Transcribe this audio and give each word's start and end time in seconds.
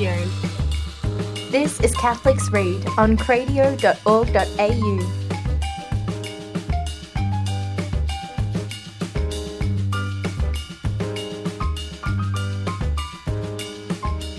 Radio. 0.00 0.24
This 1.50 1.78
is 1.80 1.94
Catholics 1.94 2.50
Read 2.50 2.86
on 2.96 3.18
cradio.org.au. 3.18 3.70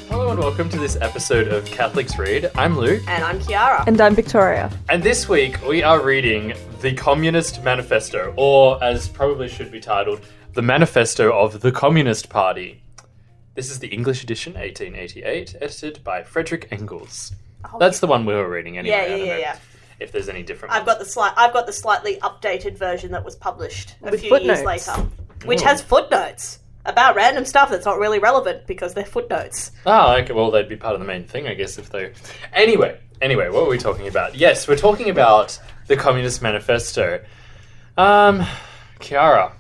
Hello 0.10 0.30
and 0.32 0.40
welcome 0.40 0.70
to 0.70 0.78
this 0.80 0.98
episode 1.02 1.48
of 1.48 1.66
Catholics 1.66 2.18
Read. 2.18 2.52
I'm 2.56 2.78
Luke, 2.78 3.02
And 3.08 3.24
I'm 3.24 3.40
Kiara. 3.40 3.86
And 3.88 4.00
I'm 4.02 4.14
Victoria. 4.16 4.70
and 4.90 5.02
this 5.02 5.30
week 5.30 5.62
we 5.66 5.82
are 5.84 6.02
reading 6.02 6.54
the 6.82 6.94
Communist 6.94 7.64
Manifesto, 7.64 8.34
or 8.38 8.84
as 8.84 9.08
probably 9.08 9.48
should 9.48 9.72
be 9.72 9.80
titled, 9.80 10.22
the 10.54 10.62
Manifesto 10.62 11.32
of 11.32 11.62
the 11.62 11.72
Communist 11.72 12.30
Party. 12.30 12.82
This 13.54 13.70
is 13.70 13.80
the 13.80 13.90
English 13.90 14.24
edition, 14.24 14.54
1888, 14.54 15.56
edited 15.60 16.02
by 16.06 16.24
Frederick 16.24 16.70
Engels. 16.72 17.34
That's 17.80 18.00
the 18.00 18.08
one 18.08 18.26
we 18.26 18.34
were 18.34 18.50
reading 18.50 18.78
anyway. 18.78 18.96
Yeah, 18.96 19.02
I 19.02 19.08
yeah, 19.08 19.18
don't 19.18 19.28
yeah, 19.28 19.34
know 19.34 19.40
yeah. 19.40 19.58
If 20.00 20.12
there's 20.14 20.30
any 20.30 20.42
different. 20.42 20.74
I've 20.74 20.86
got 20.86 21.00
the 21.00 21.06
slight. 21.06 21.34
I've 21.36 21.52
got 21.52 21.66
the 21.66 21.74
slightly 21.74 22.16
updated 22.22 22.78
version 22.78 23.12
that 23.12 23.26
was 23.26 23.36
published 23.36 23.96
a 24.04 24.12
With 24.12 24.22
few 24.22 24.40
years 24.40 24.64
later, 24.64 24.94
which 25.44 25.62
Ooh. 25.62 25.66
has 25.66 25.82
footnotes 25.82 26.60
about 26.86 27.16
random 27.16 27.44
stuff 27.44 27.70
that's 27.70 27.86
not 27.86 28.00
really 28.00 28.20
relevant 28.20 28.66
because 28.68 28.94
they're 28.94 29.06
footnotes. 29.06 29.72
Oh, 29.86 30.16
okay. 30.16 30.32
Well, 30.32 30.50
they'd 30.50 30.70
be 30.70 30.78
part 30.78 30.94
of 30.94 31.02
the 31.02 31.06
main 31.06 31.26
thing, 31.26 31.48
I 31.48 31.54
guess, 31.54 31.78
if 31.78 31.90
they. 31.90 32.14
Anyway, 32.54 32.98
anyway, 33.22 33.50
what 33.50 33.64
were 33.64 33.70
we 33.70 33.78
talking 33.78 34.08
about? 34.08 34.34
Yes, 34.34 34.66
we're 34.66 34.78
talking 34.78 35.10
about 35.10 35.60
the 35.88 35.98
Communist 35.98 36.42
Manifesto. 36.42 37.22
Um, 37.98 38.46
Kiara, 39.02 39.52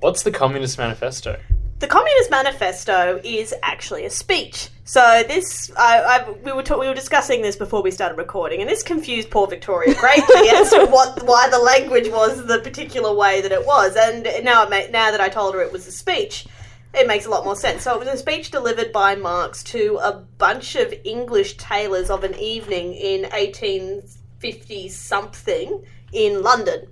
what's 0.00 0.24
the 0.24 0.32
Communist 0.32 0.78
Manifesto? 0.78 1.38
The 1.78 1.86
Communist 1.86 2.30
Manifesto 2.30 3.20
is 3.22 3.54
actually 3.62 4.06
a 4.06 4.10
speech. 4.10 4.70
So 4.84 5.22
this, 5.28 5.70
I, 5.76 6.00
I, 6.00 6.30
we 6.30 6.52
were 6.52 6.62
ta- 6.62 6.78
we 6.78 6.88
were 6.88 6.94
discussing 6.94 7.42
this 7.42 7.54
before 7.54 7.82
we 7.82 7.90
started 7.90 8.16
recording, 8.16 8.62
and 8.62 8.70
this 8.70 8.82
confused 8.82 9.28
poor 9.28 9.46
Victoria 9.46 9.94
greatly 9.94 10.48
as 10.54 10.70
to 10.70 10.86
what 10.86 11.22
why 11.24 11.50
the 11.50 11.58
language 11.58 12.08
was 12.08 12.46
the 12.46 12.60
particular 12.60 13.12
way 13.12 13.42
that 13.42 13.52
it 13.52 13.66
was. 13.66 13.94
And 13.94 14.26
now 14.42 14.62
it 14.62 14.70
ma- 14.70 14.90
now 14.90 15.10
that 15.10 15.20
I 15.20 15.28
told 15.28 15.54
her 15.54 15.60
it 15.60 15.70
was 15.70 15.86
a 15.86 15.92
speech, 15.92 16.46
it 16.94 17.06
makes 17.06 17.26
a 17.26 17.30
lot 17.30 17.44
more 17.44 17.56
sense. 17.56 17.82
So 17.82 17.94
it 17.94 17.98
was 17.98 18.08
a 18.08 18.16
speech 18.16 18.50
delivered 18.50 18.90
by 18.90 19.14
Marx 19.14 19.62
to 19.64 19.98
a 20.02 20.12
bunch 20.12 20.76
of 20.76 20.94
English 21.04 21.58
tailors 21.58 22.08
of 22.08 22.24
an 22.24 22.34
evening 22.36 22.94
in 22.94 23.22
1850 23.24 24.88
something 24.88 25.84
in 26.14 26.42
London. 26.42 26.86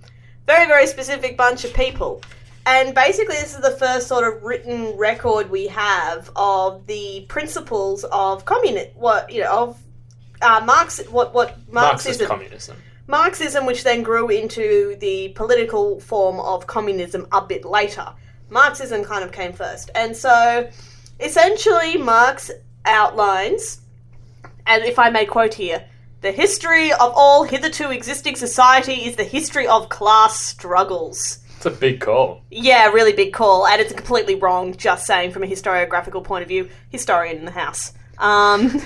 Very, 0.47 0.67
very 0.67 0.87
specific 0.87 1.39
bunch 1.39 1.65
of 1.65 1.73
people. 1.73 2.21
And 2.67 2.95
basically, 2.95 3.37
this 3.37 3.55
is 3.55 3.61
the 3.61 3.73
first 3.73 4.07
sort 4.07 4.27
of 4.27 4.43
written 4.43 4.97
record 4.97 5.51
we 5.51 5.67
have 5.67 6.31
of 6.35 6.87
the 6.87 7.27
principles 7.29 8.05
of 8.05 8.45
communist, 8.47 8.97
what 8.97 9.31
you 9.31 9.43
know, 9.43 9.53
of 9.53 9.83
uh, 10.41 10.63
Marx, 10.65 11.05
what 11.11 11.35
what 11.35 11.57
Marxist 11.71 12.21
Marxism, 12.21 12.27
communism. 12.27 12.77
Marxism, 13.07 13.67
which 13.67 13.85
then 13.85 14.03
grew 14.03 14.29
into 14.29 14.97
the 15.01 15.29
political 15.31 16.01
form 16.01 16.41
of 16.41 16.67
communism 16.67 17.27
a 17.33 17.43
bit 17.43 17.67
later. 17.67 18.07
Marxism 18.49 19.05
kind 19.05 19.23
of 19.23 19.31
came 19.31 19.53
first. 19.53 19.91
And 19.95 20.17
so 20.17 20.69
essentially, 21.21 21.99
Marx 21.99 22.51
outlines, 22.87 23.83
and 24.67 24.85
if 24.85 24.99
I 24.99 25.11
may 25.11 25.27
quote 25.27 25.55
here, 25.55 25.85
the 26.23 26.33
history 26.33 26.93
of 26.93 27.13
all 27.15 27.45
hitherto 27.45 27.91
existing 27.91 28.37
society 28.37 29.05
is 29.05 29.17
the 29.17 29.25
history 29.25 29.67
of 29.67 29.91
class 29.91 30.41
struggles. 30.41 31.44
It's 31.65 31.75
a 31.75 31.81
big 31.81 32.01
call. 32.01 32.43
Yeah, 32.51 32.91
really 32.91 33.15
big 33.15 33.33
call, 33.33 33.67
and 33.67 33.81
it's 33.81 33.95
completely 33.95 34.35
wrong. 34.35 34.77
Just 34.77 35.07
saying, 35.07 35.31
from 35.31 35.45
a 35.45 35.47
historiographical 35.47 36.23
point 36.23 36.43
of 36.43 36.49
view, 36.49 36.69
historian 36.91 37.39
in 37.39 37.47
the 37.47 37.53
house. 37.53 37.95
Um, 38.19 38.83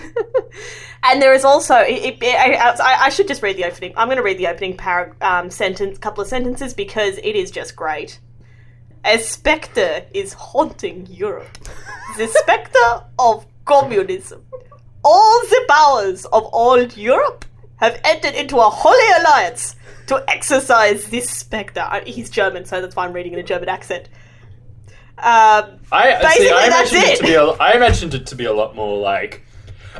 and 1.03 1.21
there 1.21 1.33
is 1.33 1.45
also, 1.45 1.75
it, 1.79 2.23
it, 2.23 2.37
I, 2.37 3.07
I, 3.07 3.09
should 3.09 3.27
just 3.27 3.43
read 3.43 3.57
the 3.57 3.65
opening. 3.65 3.95
I'm 3.97 4.07
going 4.07 4.17
to 4.17 4.23
read 4.23 4.39
the 4.39 4.47
opening 4.47 4.77
para, 4.77 5.13
um, 5.21 5.51
sentence, 5.51 5.99
couple 5.99 6.23
of 6.23 6.29
sentences, 6.29 6.73
because 6.73 7.19
it 7.19 7.35
is 7.35 7.51
just 7.51 7.75
great. 7.75 8.21
A 9.05 9.19
spectre 9.19 10.05
is 10.15 10.33
haunting 10.35 11.09
Europe. 11.11 11.59
The 12.17 12.29
spectre 12.29 13.03
of 13.19 13.45
communism. 13.65 14.45
All 15.03 15.41
the 15.41 15.65
powers 15.69 16.27
of 16.27 16.49
old 16.53 16.97
Europe 16.97 17.45
have 17.79 18.01
entered 18.05 18.35
into 18.35 18.59
a 18.59 18.69
holy 18.69 19.21
alliance 19.21 19.77
to 20.07 20.25
exorcise 20.29 21.07
this 21.07 21.31
spectre. 21.31 21.81
Uh, 21.81 22.01
He's 22.05 22.31
German, 22.31 22.65
so 22.65 22.81
that's 22.81 22.97
why 22.97 23.05
I'm 23.07 23.13
reading 23.13 23.33
in 23.33 23.39
a 23.39 23.43
German 23.43 23.69
accent. 23.69 24.09
Um, 25.19 25.81
I 25.91 26.37
see. 26.37 26.51
I 26.51 26.67
imagined 26.67 27.03
it. 27.03 27.09
it. 27.09 27.17
to 27.19 27.23
be. 27.25 27.35
A, 27.35 27.45
I 27.45 27.73
imagined 27.73 28.15
it 28.15 28.27
to 28.29 28.37
be 28.37 28.45
a 28.45 28.53
lot 28.53 28.77
more 28.77 28.99
like 28.99 29.45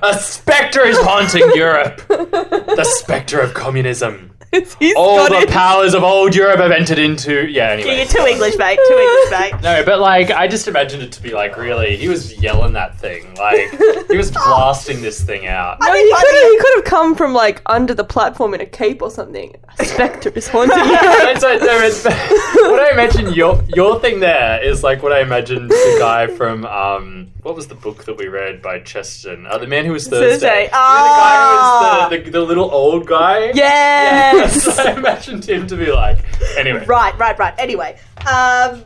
a 0.03 0.15
specter 0.15 0.85
is 0.87 0.97
haunting 1.01 1.51
Europe. 1.55 2.07
The 2.09 2.85
specter 2.85 3.41
of 3.41 3.55
communism. 3.55 4.33
He's 4.51 4.95
All 4.97 5.29
the 5.29 5.41
it. 5.41 5.51
powers 5.51 5.93
of 5.93 6.03
old 6.03 6.35
Europe 6.35 6.59
have 6.61 6.71
entered 6.71 6.99
into. 6.99 7.47
Yeah. 7.49 7.67
yeah, 7.67 7.71
Anyway. 7.75 7.97
you're 7.99 8.07
too 8.07 8.27
English, 8.27 8.57
mate. 8.57 8.79
Too 8.89 8.95
English, 8.99 9.31
mate. 9.53 9.63
No, 9.63 9.85
but 9.85 10.01
like 10.01 10.31
I 10.31 10.49
just 10.49 10.69
imagined 10.69 11.03
it 11.03 11.13
to 11.13 11.23
be 11.23 11.33
like 11.33 11.57
really. 11.59 11.97
He 11.97 12.09
was 12.09 12.41
yelling 12.41 12.73
that 12.73 12.99
thing. 12.99 13.35
Like 13.35 13.71
he 14.11 14.17
was 14.17 14.31
blasting 14.31 15.03
this 15.03 15.23
thing 15.23 15.47
out. 15.47 15.79
No, 15.81 15.87
I 15.93 15.97
he 15.99 16.03
mean, 16.05 16.15
could 16.17 16.35
have 16.35 16.51
he 16.53 16.59
could 16.59 16.75
have 16.77 16.85
come 16.85 17.15
from 17.15 17.35
like 17.35 17.61
under 17.67 17.93
the 17.95 18.05
platform 18.05 18.55
in 18.55 18.61
a 18.63 18.67
cape 18.67 19.03
or 19.03 19.11
something. 19.11 19.55
A 19.81 19.85
spectre 19.85 20.31
is 20.31 20.49
haunting 20.49 20.79
you. 20.79 20.97
And 21.29 21.39
so, 21.41 21.57
no, 21.59 21.79
it's, 21.81 22.05
what 22.05 22.81
I 22.81 22.91
imagine 22.93 23.33
your 23.35 23.63
your 23.69 24.01
thing 24.01 24.21
there 24.21 24.63
is 24.65 24.83
like 24.83 25.03
what 25.03 25.13
I 25.13 25.21
imagined 25.21 25.71
the 25.71 25.97
guy 26.01 26.27
from 26.27 26.65
um 26.65 27.31
what 27.43 27.55
was 27.55 27.69
the 27.69 27.75
book 27.77 28.05
that 28.05 28.17
we 28.17 28.27
read 28.29 28.61
by 28.61 28.81
Chesterton? 28.81 29.47
Uh, 29.47 29.57
the 29.59 29.67
man 29.67 29.85
who 29.85 29.93
was 29.93 30.07
Thursday. 30.09 30.31
Thursday. 30.31 30.63
You 30.65 30.65
know, 30.65 30.71
the 30.71 30.71
guy 30.71 31.37
who 31.37 31.59
Ah. 31.59 32.09
was 32.11 32.19
the, 32.19 32.25
the, 32.25 32.31
the 32.33 32.41
little 32.43 32.71
old 32.71 33.07
guy. 33.07 33.53
yeah. 33.55 34.33
That's 34.35 34.38
what 34.39 34.79
I 34.87 34.93
imagined 34.93 35.45
him 35.45 35.67
to 35.67 35.77
be 35.77 35.91
like. 35.91 36.19
Anyway, 36.57 36.85
Right, 36.87 37.17
right, 37.19 37.39
right. 37.39 37.55
Anyway, 37.59 37.99
um, 38.27 38.85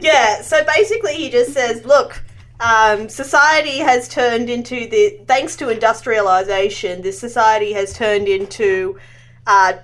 yeah. 0.00 0.42
So 0.42 0.64
basically, 0.64 1.14
he 1.14 1.30
just 1.30 1.52
says, 1.52 1.84
"Look, 1.84 2.22
um, 2.60 3.08
society 3.08 3.78
has 3.78 4.08
turned 4.08 4.48
into 4.48 4.88
the 4.88 5.20
thanks 5.26 5.56
to 5.56 5.68
industrialization. 5.68 7.02
This 7.02 7.18
society 7.18 7.72
has 7.72 7.92
turned 7.92 8.28
into 8.28 8.98
uh, 9.46 9.74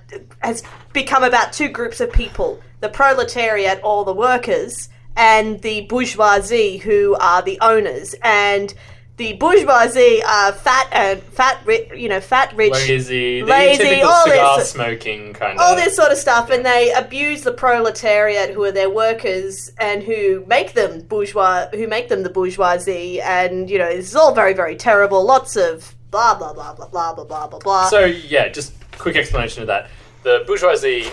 has 0.41 0.63
become 0.93 1.23
about 1.23 1.53
two 1.53 1.69
groups 1.69 1.99
of 1.99 2.11
people: 2.11 2.59
the 2.79 2.89
proletariat, 2.89 3.79
or 3.83 4.05
the 4.05 4.13
workers, 4.13 4.89
and 5.15 5.61
the 5.61 5.81
bourgeoisie, 5.81 6.77
who 6.77 7.15
are 7.19 7.41
the 7.41 7.59
owners 7.61 8.15
and." 8.23 8.73
The 9.15 9.33
bourgeoisie 9.33 10.23
are 10.23 10.51
fat 10.51 10.87
and 10.91 11.21
fat, 11.21 11.61
ri- 11.65 11.87
you 11.95 12.09
know, 12.09 12.19
fat, 12.19 12.51
rich, 12.55 12.71
lazy, 12.73 13.41
the 13.41 13.45
lazy, 13.47 14.01
all 14.01 14.23
cigar 14.25 14.57
this- 14.57 14.71
smoking 14.71 15.33
kind 15.33 15.59
all 15.59 15.73
of. 15.77 15.83
this 15.83 15.95
sort 15.95 16.11
of 16.11 16.17
stuff, 16.17 16.49
and 16.49 16.65
they 16.65 16.91
abuse 16.93 17.43
the 17.43 17.51
proletariat, 17.51 18.49
who 18.49 18.63
are 18.63 18.71
their 18.71 18.89
workers, 18.89 19.71
and 19.79 20.01
who 20.01 20.43
make 20.47 20.73
them 20.73 21.01
bourgeois, 21.01 21.67
who 21.73 21.87
make 21.87 22.09
them 22.09 22.23
the 22.23 22.29
bourgeoisie, 22.31 23.21
and 23.21 23.69
you 23.69 23.77
know, 23.77 23.89
this 23.95 24.07
is 24.09 24.15
all 24.15 24.33
very, 24.33 24.53
very 24.53 24.75
terrible. 24.75 25.23
Lots 25.23 25.55
of 25.55 25.93
blah 26.09 26.33
blah 26.35 26.51
blah 26.53 26.73
blah 26.73 26.87
blah 26.87 27.13
blah 27.13 27.23
blah 27.25 27.47
blah 27.47 27.59
blah. 27.59 27.89
So 27.89 28.05
yeah, 28.05 28.47
just 28.49 28.73
quick 28.97 29.15
explanation 29.15 29.61
of 29.61 29.67
that. 29.67 29.89
The 30.23 30.43
bourgeoisie 30.47 31.07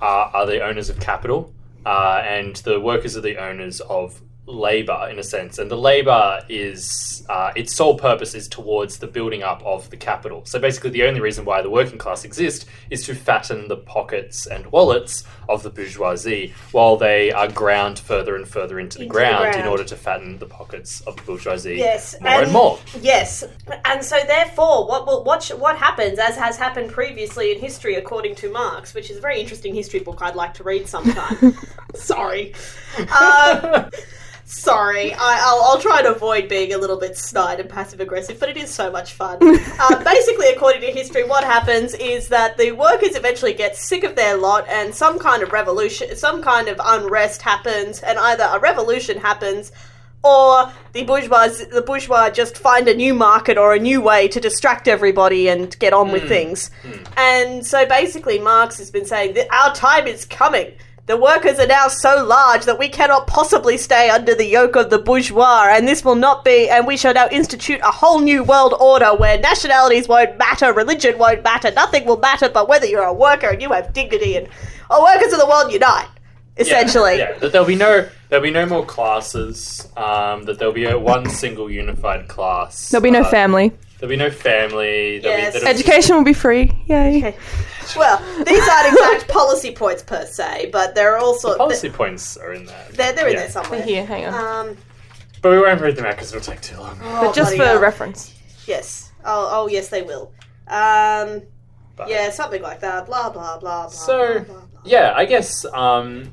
are, 0.00 0.30
are 0.34 0.44
the 0.44 0.62
owners 0.62 0.90
of 0.90 1.00
capital, 1.00 1.54
uh, 1.86 2.22
and 2.22 2.56
the 2.56 2.78
workers 2.80 3.16
are 3.16 3.22
the 3.22 3.38
owners 3.38 3.80
of 3.80 4.20
labor 4.46 5.08
in 5.10 5.18
a 5.18 5.22
sense. 5.22 5.58
And 5.58 5.70
the 5.70 5.76
labor 5.76 6.40
is 6.48 7.24
uh, 7.28 7.52
its 7.56 7.74
sole 7.74 7.98
purpose 7.98 8.34
is 8.34 8.48
towards 8.48 8.98
the 8.98 9.06
building 9.06 9.42
up 9.42 9.62
of 9.64 9.90
the 9.90 9.96
capital. 9.96 10.42
So 10.44 10.58
basically, 10.58 10.90
the 10.90 11.04
only 11.04 11.20
reason 11.20 11.44
why 11.44 11.62
the 11.62 11.70
working 11.70 11.98
class 11.98 12.24
exist 12.24 12.66
is 12.90 13.04
to 13.06 13.14
fatten 13.14 13.68
the 13.68 13.76
pockets 13.76 14.46
and 14.46 14.66
wallets 14.66 15.24
of 15.48 15.62
the 15.62 15.70
bourgeoisie, 15.70 16.54
while 16.72 16.96
they 16.96 17.32
are 17.32 17.48
ground 17.48 17.98
further 17.98 18.36
and 18.36 18.48
further 18.48 18.80
into 18.80 18.98
the, 18.98 19.04
Into 19.04 19.12
the 19.12 19.18
ground, 19.18 19.54
in 19.54 19.66
order 19.66 19.84
to 19.84 19.96
fatten 19.96 20.38
the 20.38 20.46
pockets 20.46 21.00
of 21.02 21.16
the 21.16 21.22
bourgeoisie 21.22 21.76
Yes, 21.76 22.16
more 22.20 22.42
and, 22.42 22.52
more. 22.52 22.78
Yes, 23.00 23.44
and 23.84 24.04
so 24.04 24.18
therefore, 24.26 24.86
what 24.88 25.06
will 25.06 25.24
what 25.24 25.42
sh- 25.42 25.52
what 25.52 25.76
happens, 25.76 26.18
as 26.18 26.36
has 26.36 26.56
happened 26.56 26.90
previously 26.90 27.52
in 27.52 27.60
history, 27.60 27.94
according 27.94 28.34
to 28.36 28.50
Marx, 28.50 28.94
which 28.94 29.10
is 29.10 29.18
a 29.18 29.20
very 29.20 29.40
interesting 29.40 29.74
history 29.74 30.00
book 30.00 30.20
I'd 30.22 30.36
like 30.36 30.54
to 30.54 30.64
read 30.64 30.88
sometime. 30.88 31.56
Sorry, 31.94 32.54
um, 32.98 33.90
sorry. 34.46 35.12
I, 35.12 35.40
I'll 35.42 35.62
I'll 35.62 35.80
try 35.80 35.98
and 35.98 36.06
avoid 36.06 36.48
being 36.48 36.72
a 36.72 36.78
little 36.78 36.98
bit 36.98 37.18
snide 37.18 37.60
and 37.60 37.68
passive 37.68 38.00
aggressive, 38.00 38.40
but 38.40 38.48
it 38.48 38.56
is 38.56 38.72
so 38.72 38.90
much 38.90 39.12
fun. 39.12 39.38
Uh, 39.78 40.02
basically, 40.02 40.48
according 40.48 40.80
to 40.80 40.90
history, 40.90 41.22
what 41.22 41.44
happens 41.44 41.92
is 41.94 42.28
that 42.28 42.56
the 42.56 42.72
workers 42.72 43.14
eventually 43.14 43.52
get 43.52 43.76
sick 43.76 44.04
of 44.04 44.16
their 44.16 44.36
lot, 44.36 44.66
and 44.68 44.94
some 44.94 45.18
kind 45.18 45.42
of 45.42 45.52
revolution, 45.52 46.16
some 46.16 46.42
kind 46.42 46.68
of 46.68 46.80
unrest 46.82 47.42
happens, 47.42 48.00
and 48.00 48.18
either 48.18 48.48
a 48.52 48.58
revolution 48.58 49.18
happens 49.18 49.70
or 50.26 50.72
the 50.92 51.04
bourgeois 51.04 51.48
the 51.70 51.82
bourgeois 51.82 52.30
just 52.30 52.58
find 52.58 52.88
a 52.88 52.94
new 52.94 53.14
market 53.14 53.56
or 53.56 53.74
a 53.74 53.78
new 53.78 54.00
way 54.00 54.26
to 54.28 54.40
distract 54.40 54.88
everybody 54.88 55.48
and 55.48 55.78
get 55.78 55.92
on 55.92 56.10
with 56.10 56.26
things. 56.28 56.70
And 57.16 57.64
so 57.64 57.86
basically 57.86 58.38
Marx 58.38 58.78
has 58.78 58.90
been 58.90 59.04
saying 59.04 59.34
that 59.34 59.46
our 59.52 59.74
time 59.74 60.06
is 60.06 60.24
coming. 60.24 60.72
The 61.06 61.16
workers 61.16 61.60
are 61.60 61.68
now 61.68 61.86
so 61.86 62.24
large 62.24 62.64
that 62.64 62.80
we 62.80 62.88
cannot 62.88 63.28
possibly 63.28 63.76
stay 63.76 64.10
under 64.10 64.34
the 64.34 64.44
yoke 64.44 64.74
of 64.74 64.90
the 64.90 64.98
bourgeois, 64.98 65.68
and 65.70 65.86
this 65.86 66.04
will 66.04 66.16
not 66.16 66.44
be. 66.44 66.68
And 66.68 66.84
we 66.84 66.96
shall 66.96 67.14
now 67.14 67.28
institute 67.30 67.78
a 67.84 67.92
whole 67.92 68.18
new 68.18 68.42
world 68.42 68.74
order 68.80 69.14
where 69.14 69.38
nationalities 69.38 70.08
won't 70.08 70.36
matter, 70.36 70.72
religion 70.72 71.16
won't 71.16 71.44
matter, 71.44 71.70
nothing 71.70 72.06
will 72.06 72.16
matter, 72.18 72.48
but 72.48 72.68
whether 72.68 72.86
you're 72.86 73.04
a 73.04 73.12
worker 73.14 73.46
and 73.50 73.62
you 73.62 73.70
have 73.70 73.92
dignity, 73.92 74.36
and 74.36 74.48
all 74.90 75.04
workers 75.04 75.32
of 75.32 75.38
the 75.38 75.46
world 75.46 75.72
unite. 75.72 76.08
Essentially, 76.58 77.18
Yeah, 77.18 77.38
that 77.38 77.52
there'll 77.52 77.66
be 77.66 77.76
no 77.76 78.08
there'll 78.28 78.42
be 78.42 78.50
no 78.50 78.66
more 78.66 78.84
classes. 78.84 79.86
Um, 79.96 80.42
that 80.44 80.58
there'll 80.58 80.74
be 80.74 80.86
a 80.86 80.98
one 80.98 81.28
single 81.28 81.70
unified 81.70 82.26
class. 82.26 82.88
There'll 82.88 83.02
be 83.02 83.10
no 83.12 83.20
Uh, 83.20 83.30
family. 83.30 83.72
There'll 84.00 84.10
be 84.10 84.16
no 84.16 84.30
family. 84.30 85.18
There'll 85.20 85.38
Yes. 85.38 85.52
be, 85.54 85.60
there'll- 85.60 85.74
Education 85.74 86.16
will 86.16 86.24
be 86.24 86.32
free. 86.32 86.72
Yay. 86.86 87.36
Okay. 87.90 87.98
Well, 87.98 88.18
these 88.44 88.68
aren't 88.68 88.92
exact 88.92 89.28
policy 89.28 89.72
points 89.74 90.02
per 90.02 90.24
se, 90.26 90.70
but 90.72 90.94
there 90.94 91.14
are 91.14 91.18
also 91.18 91.56
policy 91.56 91.88
points 91.90 92.36
are 92.36 92.52
in 92.52 92.66
there. 92.66 92.86
they're, 92.92 93.12
they're 93.12 93.26
in 93.28 93.34
Yeah. 93.34 93.40
there 93.40 93.50
somewhere. 93.50 93.82
Here, 93.82 94.04
hang 94.04 94.26
on. 94.26 94.68
Um, 94.68 94.76
But 95.42 95.50
we 95.52 95.58
won't 95.60 95.80
read 95.80 95.96
them 95.96 96.04
out 96.06 96.16
because 96.16 96.32
it'll 96.34 96.44
take 96.44 96.60
too 96.60 96.76
long. 96.78 96.98
oh, 97.02 97.26
but 97.26 97.34
just 97.34 97.50
bloody 97.50 97.58
for 97.58 97.64
hell. 97.64 97.78
reference. 97.80 98.34
Yes. 98.66 99.12
Oh, 99.24 99.48
oh, 99.52 99.68
yes, 99.68 99.88
they 99.88 100.02
will. 100.02 100.32
Um, 100.68 101.42
But- 101.96 102.08
yeah, 102.08 102.30
something 102.30 102.62
like 102.62 102.80
that. 102.80 103.06
Blah 103.06 103.30
blah 103.30 103.58
blah. 103.58 103.84
blah 103.84 103.88
So 103.88 104.34
blah, 104.34 104.42
blah, 104.42 104.54
blah. 104.66 104.80
yeah, 104.84 105.12
I 105.16 105.24
guess 105.24 105.64
um, 105.72 106.32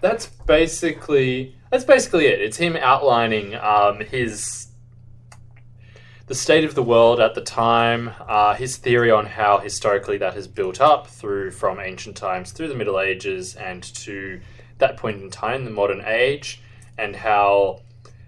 that's 0.00 0.26
basically 0.46 1.54
that's 1.70 1.84
basically 1.84 2.26
it. 2.26 2.40
It's 2.40 2.56
him 2.56 2.76
outlining 2.76 3.54
um, 3.56 4.00
his 4.00 4.68
the 6.32 6.38
state 6.38 6.64
of 6.64 6.74
the 6.74 6.82
world 6.82 7.20
at 7.20 7.34
the 7.34 7.42
time, 7.42 8.10
uh, 8.26 8.54
his 8.54 8.78
theory 8.78 9.10
on 9.10 9.26
how 9.26 9.58
historically 9.58 10.16
that 10.16 10.32
has 10.32 10.48
built 10.48 10.80
up 10.80 11.06
through 11.06 11.50
from 11.50 11.78
ancient 11.78 12.16
times 12.16 12.52
through 12.52 12.68
the 12.68 12.74
Middle 12.74 12.98
Ages 12.98 13.54
and 13.54 13.82
to 13.82 14.40
that 14.78 14.96
point 14.96 15.20
in 15.20 15.28
time, 15.28 15.66
the 15.66 15.70
modern 15.70 16.02
age, 16.06 16.62
and 16.96 17.14
how 17.14 17.80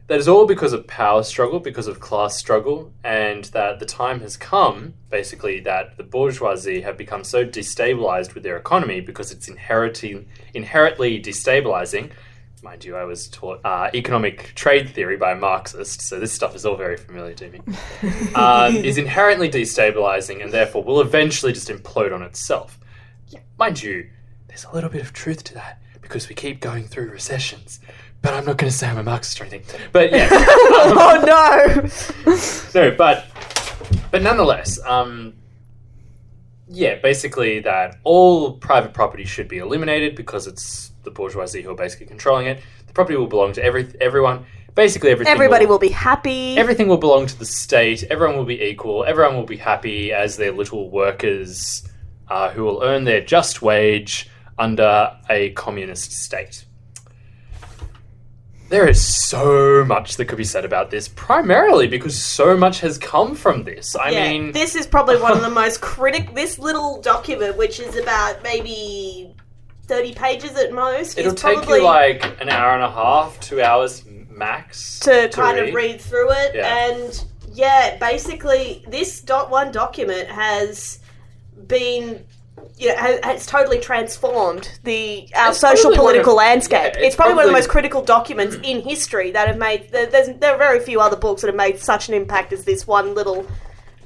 that 0.08 0.18
is 0.18 0.28
all 0.28 0.44
because 0.44 0.74
of 0.74 0.86
power 0.86 1.22
struggle, 1.22 1.60
because 1.60 1.86
of 1.86 1.98
class 1.98 2.36
struggle, 2.36 2.92
and 3.02 3.44
that 3.56 3.78
the 3.78 3.86
time 3.86 4.20
has 4.20 4.36
come, 4.36 4.92
basically, 5.08 5.60
that 5.60 5.96
the 5.96 6.02
bourgeoisie 6.02 6.82
have 6.82 6.98
become 6.98 7.24
so 7.24 7.46
destabilized 7.46 8.34
with 8.34 8.42
their 8.42 8.58
economy 8.58 9.00
because 9.00 9.32
it's 9.32 9.48
inheriting, 9.48 10.28
inherently 10.52 11.18
destabilizing. 11.22 12.10
Mind 12.64 12.82
you, 12.82 12.96
I 12.96 13.04
was 13.04 13.28
taught 13.28 13.60
uh, 13.62 13.90
economic 13.94 14.54
trade 14.54 14.88
theory 14.88 15.18
by 15.18 15.32
a 15.32 15.36
Marxist, 15.36 16.00
so 16.00 16.18
this 16.18 16.32
stuff 16.32 16.56
is 16.56 16.64
all 16.64 16.76
very 16.76 16.96
familiar 16.96 17.34
to 17.34 17.50
me. 17.50 17.60
um, 18.34 18.74
is 18.74 18.96
inherently 18.96 19.50
destabilizing 19.50 20.42
and 20.42 20.50
therefore 20.50 20.82
will 20.82 21.02
eventually 21.02 21.52
just 21.52 21.68
implode 21.68 22.14
on 22.14 22.22
itself. 22.22 22.80
Mind 23.58 23.82
you, 23.82 24.08
there's 24.48 24.64
a 24.64 24.72
little 24.72 24.88
bit 24.88 25.02
of 25.02 25.12
truth 25.12 25.44
to 25.44 25.54
that 25.54 25.82
because 26.00 26.30
we 26.30 26.34
keep 26.34 26.60
going 26.60 26.84
through 26.84 27.10
recessions. 27.10 27.80
But 28.22 28.32
I'm 28.32 28.46
not 28.46 28.56
going 28.56 28.70
to 28.70 28.76
say 28.76 28.88
I'm 28.88 28.96
a 28.96 29.02
Marxist 29.02 29.42
or 29.42 29.44
anything. 29.44 29.80
But 29.92 30.10
yeah, 30.10 30.28
Oh 30.32 31.22
no! 32.24 32.32
no, 32.80 32.96
but 32.96 33.26
but 34.10 34.22
nonetheless, 34.22 34.80
um, 34.86 35.34
yeah, 36.66 36.94
basically 36.94 37.60
that 37.60 37.98
all 38.04 38.54
private 38.54 38.94
property 38.94 39.26
should 39.26 39.48
be 39.48 39.58
eliminated 39.58 40.16
because 40.16 40.46
it's 40.46 40.93
the 41.04 41.10
bourgeoisie 41.10 41.62
who 41.62 41.70
are 41.70 41.76
basically 41.76 42.06
controlling 42.06 42.46
it. 42.46 42.62
The 42.86 42.92
property 42.92 43.16
will 43.16 43.26
belong 43.26 43.52
to 43.54 43.64
every 43.64 43.88
everyone. 44.00 44.46
Basically, 44.74 45.10
everything. 45.10 45.32
Everybody 45.32 45.66
will, 45.66 45.74
will 45.74 45.78
be 45.78 45.88
happy. 45.88 46.58
Everything 46.58 46.88
will 46.88 46.98
belong 46.98 47.26
to 47.26 47.38
the 47.38 47.44
state. 47.44 48.02
Everyone 48.04 48.36
will 48.36 48.44
be 48.44 48.60
equal. 48.60 49.04
Everyone 49.04 49.36
will 49.36 49.44
be 49.44 49.56
happy 49.56 50.12
as 50.12 50.36
their 50.36 50.50
little 50.50 50.90
workers 50.90 51.86
uh, 52.28 52.50
who 52.50 52.64
will 52.64 52.82
earn 52.82 53.04
their 53.04 53.20
just 53.20 53.62
wage 53.62 54.28
under 54.58 55.16
a 55.30 55.50
communist 55.50 56.12
state. 56.12 56.64
There 58.70 58.88
is 58.88 59.04
so 59.04 59.84
much 59.84 60.16
that 60.16 60.24
could 60.24 60.38
be 60.38 60.44
said 60.44 60.64
about 60.64 60.90
this, 60.90 61.06
primarily 61.06 61.86
because 61.86 62.20
so 62.20 62.56
much 62.56 62.80
has 62.80 62.96
come 62.98 63.34
from 63.34 63.62
this. 63.62 63.94
I 63.94 64.10
yeah, 64.10 64.28
mean, 64.28 64.52
this 64.52 64.74
is 64.74 64.86
probably 64.86 65.20
one 65.20 65.32
of 65.32 65.42
the 65.42 65.50
most 65.62 65.80
critic. 65.80 66.34
This 66.34 66.58
little 66.58 67.00
document, 67.00 67.56
which 67.56 67.78
is 67.78 67.96
about 67.96 68.42
maybe 68.42 69.36
thirty 69.86 70.14
pages 70.14 70.56
at 70.56 70.72
most, 70.72 71.18
it'll 71.18 71.32
is 71.34 71.40
take 71.40 71.56
probably 71.58 71.78
you 71.78 71.84
like 71.84 72.40
an 72.40 72.48
hour 72.48 72.74
and 72.74 72.82
a 72.82 72.90
half, 72.90 73.38
two 73.40 73.62
hours 73.62 74.04
max 74.30 74.98
to 75.00 75.28
kind 75.32 75.58
of 75.58 75.74
read 75.74 76.00
through 76.00 76.30
it. 76.32 76.54
Yeah. 76.54 76.88
And 76.88 77.24
yeah, 77.52 77.96
basically, 77.98 78.84
this 78.88 79.20
dot 79.20 79.50
one 79.50 79.72
document 79.72 80.28
has 80.28 81.00
been. 81.66 82.24
You 82.76 82.88
know, 82.88 82.96
has, 82.96 83.24
has 83.24 83.46
totally 83.46 83.78
transformed 83.78 84.78
the 84.84 85.28
our 85.34 85.50
It's 85.50 85.60
social 85.60 85.94
political 85.94 86.32
of- 86.32 86.38
landscape. 86.38 86.94
yeah, 86.94 86.98
it's, 86.98 86.98
it's 86.98 87.16
probably, 87.16 87.34
one 87.34 87.44
of 87.44 87.50
the 87.50 87.52
most 87.52 87.68
critical 87.68 88.02
documents 88.02 88.56
in 88.62 88.80
history 88.80 89.30
that 89.32 89.46
have 89.46 89.58
made. 89.58 89.90
There, 89.90 90.06
there's, 90.06 90.36
there 90.38 90.54
are 90.54 90.58
very 90.58 90.80
few 90.80 91.00
other 91.00 91.16
books 91.16 91.42
that 91.42 91.48
have 91.48 91.56
made 91.56 91.78
such 91.78 92.08
an 92.08 92.14
impact 92.14 92.52
as 92.52 92.64
this 92.64 92.86
one 92.86 93.14
little 93.14 93.46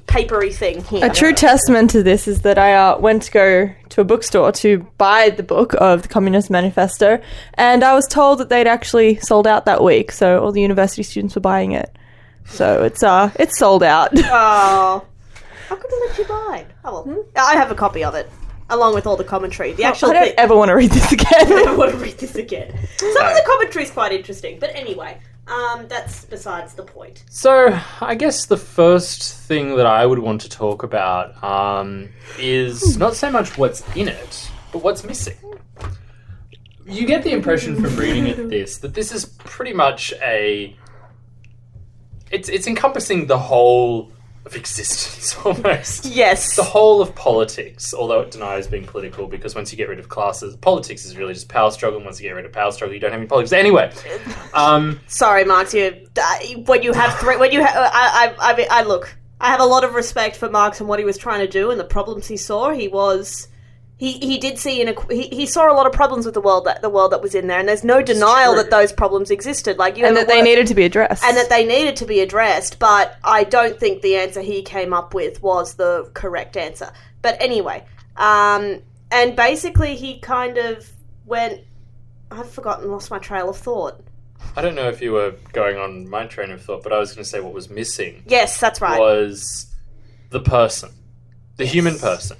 papery 0.09 0.51
thing 0.51 0.83
here. 0.85 1.05
A 1.05 1.13
true 1.13 1.33
testament 1.33 1.91
to 1.91 2.03
this 2.03 2.27
is 2.27 2.41
that 2.41 2.57
I 2.57 2.73
uh, 2.73 2.97
went 2.99 3.23
to 3.23 3.31
go 3.31 3.69
to 3.89 4.01
a 4.01 4.03
bookstore 4.03 4.51
to 4.53 4.79
buy 4.97 5.29
the 5.29 5.43
book 5.43 5.73
of 5.75 6.01
the 6.01 6.07
Communist 6.07 6.49
Manifesto, 6.49 7.21
and 7.53 7.83
I 7.83 7.93
was 7.93 8.07
told 8.07 8.39
that 8.39 8.49
they'd 8.49 8.67
actually 8.67 9.17
sold 9.17 9.47
out 9.47 9.65
that 9.65 9.83
week, 9.83 10.11
so 10.11 10.43
all 10.43 10.51
the 10.51 10.61
university 10.61 11.03
students 11.03 11.35
were 11.35 11.41
buying 11.41 11.71
it. 11.71 11.95
So 12.45 12.83
it's 12.83 13.03
uh, 13.03 13.31
it's 13.39 13.57
sold 13.57 13.83
out. 13.83 14.11
Oh, 14.25 15.05
how 15.67 15.75
could 15.75 15.91
I 15.93 16.07
let 16.07 16.17
you 16.17 16.25
buy? 16.25 16.65
Oh 16.83 17.03
well, 17.05 17.25
I 17.35 17.53
have 17.53 17.71
a 17.71 17.75
copy 17.75 18.03
of 18.03 18.15
it 18.15 18.27
along 18.71 18.95
with 18.95 19.05
all 19.05 19.15
the 19.17 19.23
commentary. 19.23 19.73
The 19.73 19.83
actual 19.83 20.09
I 20.09 20.13
don't 20.13 20.23
thing. 20.25 20.33
ever 20.37 20.55
want 20.55 20.69
to 20.69 20.75
read 20.75 20.91
this 20.91 21.11
again. 21.11 21.27
I 21.35 21.61
again. 21.61 21.77
want 21.77 21.91
to 21.91 21.97
read 21.97 22.17
this 22.17 22.35
again. 22.35 22.71
Some 22.97 23.25
of 23.25 23.35
the 23.35 23.43
commentary 23.45 23.85
is 23.85 23.91
quite 23.91 24.11
interesting, 24.11 24.59
but 24.59 24.75
anyway, 24.75 25.17
um, 25.49 25.87
that's 25.87 26.25
besides 26.25 26.73
the 26.73 26.83
point. 26.83 27.23
So, 27.29 27.77
I 28.01 28.15
guess 28.15 28.45
the 28.45 28.57
first 28.57 29.33
thing 29.33 29.75
that 29.77 29.85
I 29.85 30.05
would 30.05 30.19
want 30.19 30.41
to 30.41 30.49
talk 30.49 30.83
about 30.83 31.41
um, 31.43 32.09
is 32.37 32.97
not 32.97 33.15
so 33.15 33.31
much 33.31 33.57
what's 33.57 33.83
in 33.95 34.07
it, 34.07 34.51
but 34.71 34.83
what's 34.83 35.03
missing. 35.03 35.37
You 36.85 37.05
get 37.05 37.23
the 37.23 37.31
impression 37.31 37.75
from 37.81 37.95
reading 37.95 38.27
it 38.27 38.49
this 38.49 38.77
that 38.79 38.93
this 38.93 39.11
is 39.11 39.25
pretty 39.25 39.73
much 39.73 40.13
a. 40.21 40.75
It's 42.31 42.49
it's 42.49 42.67
encompassing 42.67 43.27
the 43.27 43.37
whole 43.37 44.11
of 44.49 44.55
existence 44.55 45.35
almost. 45.45 46.05
Yes. 46.05 46.55
The 46.55 46.63
whole 46.63 47.01
of 47.01 47.13
politics, 47.15 47.93
although 47.93 48.21
it 48.21 48.31
denies 48.31 48.67
being 48.67 48.85
political, 48.85 49.27
because 49.27 49.55
once 49.55 49.71
you 49.71 49.77
get 49.77 49.89
rid 49.89 49.99
of 49.99 50.09
classes, 50.09 50.55
politics 50.57 51.05
is 51.05 51.15
really 51.15 51.33
just 51.33 51.49
power 51.49 51.71
struggle. 51.71 51.97
And 51.97 52.05
once 52.05 52.19
you 52.19 52.27
get 52.27 52.35
rid 52.35 52.45
of 52.45 52.51
power 52.51 52.71
struggle, 52.71 52.93
you 52.93 52.99
don't 52.99 53.11
have 53.11 53.19
any 53.19 53.27
politics. 53.27 53.53
Anyway, 53.53 53.91
um, 54.53 54.99
Sorry, 55.07 55.45
Marx. 55.45 55.73
You 55.73 56.07
uh, 56.19 56.39
when 56.65 56.83
you 56.83 56.93
have 56.93 57.17
three 57.19 57.37
when 57.37 57.51
you 57.51 57.63
have 57.63 57.75
I, 57.75 58.33
I 58.39 58.53
I 58.53 58.67
I 58.79 58.83
look. 58.83 59.15
I 59.41 59.47
have 59.47 59.61
a 59.61 59.65
lot 59.65 59.85
of 59.85 59.93
respect 59.93 60.35
for 60.35 60.49
Marx 60.49 60.81
and 60.81 60.89
what 60.89 60.99
he 60.99 61.05
was 61.05 61.17
trying 61.17 61.39
to 61.39 61.47
do 61.47 61.71
and 61.71 61.79
the 61.79 61.85
problems 61.85 62.27
he 62.27 62.35
saw. 62.35 62.71
He 62.71 62.89
was. 62.89 63.47
He, 63.99 64.13
he 64.13 64.37
did 64.37 64.57
see 64.57 64.81
in 64.81 64.87
a 64.87 65.13
he, 65.13 65.23
he 65.23 65.45
saw 65.45 65.69
a 65.69 65.75
lot 65.75 65.85
of 65.85 65.91
problems 65.91 66.25
with 66.25 66.33
the 66.33 66.39
world 66.39 66.63
that 66.63 66.81
the 66.81 66.89
world 66.89 67.11
that 67.11 67.21
was 67.21 67.35
in 67.35 67.47
there 67.47 67.59
and 67.59 67.67
there's 67.67 67.83
no 67.83 68.01
denial 68.01 68.53
true. 68.53 68.63
that 68.63 68.71
those 68.71 68.93
problems 68.93 69.29
existed 69.29 69.77
like 69.77 69.97
you 69.97 70.05
and 70.05 70.15
that 70.15 70.29
they 70.29 70.41
needed 70.41 70.67
to 70.67 70.73
be 70.73 70.83
addressed. 70.83 71.21
and 71.21 71.35
that 71.35 71.49
they 71.49 71.65
needed 71.65 71.97
to 71.97 72.05
be 72.05 72.21
addressed, 72.21 72.79
but 72.79 73.17
I 73.25 73.43
don't 73.43 73.77
think 73.77 74.01
the 74.01 74.15
answer 74.15 74.39
he 74.39 74.61
came 74.61 74.93
up 74.93 75.13
with 75.13 75.43
was 75.43 75.73
the 75.73 76.09
correct 76.13 76.55
answer. 76.55 76.93
But 77.21 77.41
anyway, 77.41 77.83
um, 78.15 78.81
and 79.11 79.35
basically 79.35 79.97
he 79.97 80.19
kind 80.19 80.57
of 80.57 80.89
went. 81.25 81.61
I've 82.31 82.49
forgotten, 82.49 82.89
lost 82.89 83.11
my 83.11 83.19
trail 83.19 83.49
of 83.49 83.57
thought. 83.57 83.99
I 84.55 84.61
don't 84.61 84.75
know 84.75 84.87
if 84.87 85.01
you 85.01 85.11
were 85.11 85.35
going 85.51 85.77
on 85.77 86.07
my 86.07 86.25
train 86.25 86.51
of 86.51 86.61
thought, 86.61 86.83
but 86.83 86.93
I 86.93 86.99
was 86.99 87.11
going 87.13 87.23
to 87.23 87.29
say 87.29 87.41
what 87.41 87.53
was 87.53 87.69
missing 87.69 88.23
Yes, 88.25 88.59
that's 88.59 88.79
right. 88.79 88.97
was 88.99 89.67
the 90.29 90.39
person, 90.39 90.91
the 91.57 91.65
human 91.65 91.97
person. 91.97 92.37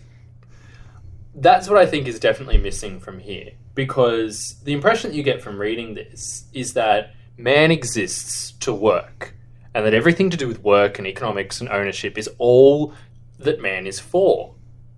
That's 1.35 1.69
what 1.69 1.77
I 1.77 1.85
think 1.85 2.07
is 2.07 2.19
definitely 2.19 2.57
missing 2.57 2.99
from 2.99 3.19
here 3.19 3.51
because 3.75 4.55
the 4.63 4.73
impression 4.73 5.11
that 5.11 5.15
you 5.15 5.23
get 5.23 5.41
from 5.41 5.59
reading 5.59 5.93
this 5.93 6.45
is 6.53 6.73
that 6.73 7.13
man 7.37 7.71
exists 7.71 8.51
to 8.59 8.73
work 8.73 9.35
and 9.73 9.85
that 9.85 9.93
everything 9.93 10.29
to 10.29 10.37
do 10.37 10.47
with 10.47 10.63
work 10.63 10.97
and 10.97 11.07
economics 11.07 11.61
and 11.61 11.69
ownership 11.69 12.17
is 12.17 12.29
all 12.37 12.93
that 13.37 13.61
man 13.61 13.87
is 13.87 13.99
for. 13.99 14.55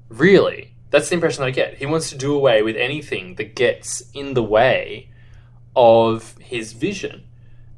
Really. 0.09 0.73
That's 0.89 1.09
the 1.09 1.15
impression 1.15 1.41
that 1.41 1.47
I 1.47 1.51
get. 1.51 1.77
He 1.77 1.85
wants 1.85 2.09
to 2.09 2.17
do 2.17 2.33
away 2.33 2.61
with 2.63 2.75
anything 2.75 3.35
that 3.35 3.55
gets 3.55 4.01
in 4.13 4.33
the 4.33 4.43
way 4.43 5.09
of 5.75 6.37
his 6.39 6.73
vision. 6.73 7.23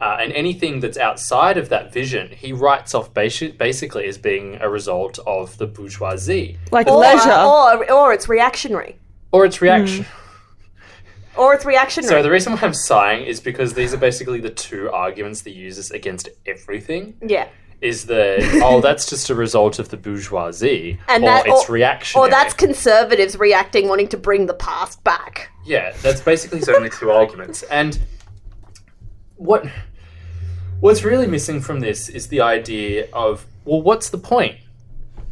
Uh, 0.03 0.17
and 0.21 0.33
anything 0.33 0.81
that's 0.81 0.97
outside 0.97 1.55
of 1.57 1.69
that 1.69 1.93
vision, 1.93 2.25
he 2.45 2.51
writes 2.51 2.93
off 2.97 3.13
basi- 3.13 3.57
basically 3.57 4.05
as 4.11 4.17
being 4.17 4.57
a 4.61 4.67
result 4.79 5.17
of 5.25 5.57
the 5.59 5.65
bourgeoisie 5.75 6.57
like 6.71 6.87
or, 6.87 6.99
leisure. 6.99 7.31
or 7.31 7.89
or 7.99 8.07
it's 8.15 8.27
reactionary, 8.27 8.93
or 9.31 9.45
its 9.45 9.61
reaction. 9.61 10.05
or 11.37 11.53
it's 11.55 11.63
reactionary. 11.65 12.09
So 12.09 12.21
the 12.21 12.29
reason 12.37 12.51
why 12.53 12.59
I'm 12.63 12.73
sighing 12.73 13.25
is 13.25 13.39
because 13.39 13.75
these 13.75 13.93
are 13.93 14.01
basically 14.09 14.41
the 14.41 14.49
two 14.49 14.89
arguments 14.91 15.41
that 15.43 15.51
uses 15.67 15.89
against 15.91 16.27
everything. 16.45 17.15
yeah, 17.35 17.47
is 17.79 18.05
that 18.07 18.39
oh 18.67 18.81
that's 18.81 19.05
just 19.09 19.29
a 19.29 19.35
result 19.35 19.79
of 19.79 19.87
the 19.87 19.97
bourgeoisie 19.97 20.99
And 21.07 21.23
or 21.23 21.27
that- 21.27 21.47
it's 21.47 21.69
or- 21.69 21.73
reactionary. 21.73 22.27
Or 22.27 22.29
that's 22.29 22.53
conservatives 22.53 23.37
reacting, 23.37 23.87
wanting 23.87 24.09
to 24.09 24.17
bring 24.17 24.47
the 24.47 24.53
past 24.69 25.01
back. 25.05 25.49
Yeah, 25.65 25.93
that's 26.01 26.19
basically 26.21 26.59
his 26.59 26.67
only 26.67 26.89
two 26.89 27.09
arguments. 27.11 27.63
And 27.63 27.99
what 29.37 29.65
what's 30.83 31.05
really 31.05 31.27
missing 31.27 31.61
from 31.61 31.79
this 31.79 32.09
is 32.09 32.27
the 32.27 32.41
idea 32.41 33.07
of 33.13 33.45
well, 33.63 33.81
what's 33.81 34.09
the 34.09 34.17
point? 34.17 34.57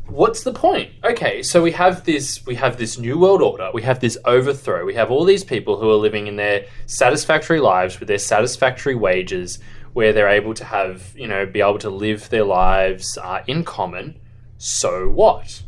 What's 0.05 0.43
the 0.43 0.53
point? 0.53 0.91
Okay, 1.03 1.43
so 1.43 1.61
we 1.61 1.73
have 1.73 2.05
this 2.05 2.45
we 2.45 2.55
have 2.55 2.77
this 2.77 2.97
new 2.97 3.19
world 3.19 3.41
order, 3.41 3.69
we 3.73 3.81
have 3.81 3.99
this 3.99 4.17
overthrow, 4.23 4.85
we 4.85 4.93
have 4.93 5.11
all 5.11 5.25
these 5.25 5.43
people 5.43 5.77
who 5.77 5.89
are 5.89 5.95
living 5.95 6.27
in 6.27 6.37
their 6.37 6.67
satisfactory 6.85 7.59
lives 7.59 7.99
with 7.99 8.07
their 8.07 8.17
satisfactory 8.17 8.95
wages, 8.95 9.59
where 9.91 10.13
they're 10.13 10.29
able 10.29 10.53
to 10.53 10.63
have 10.63 11.11
you 11.17 11.27
know 11.27 11.45
be 11.45 11.59
able 11.59 11.79
to 11.79 11.89
live 11.89 12.29
their 12.29 12.45
lives 12.45 13.17
uh, 13.17 13.43
in 13.45 13.65
common. 13.65 14.21
So 14.57 15.09
what? 15.09 15.63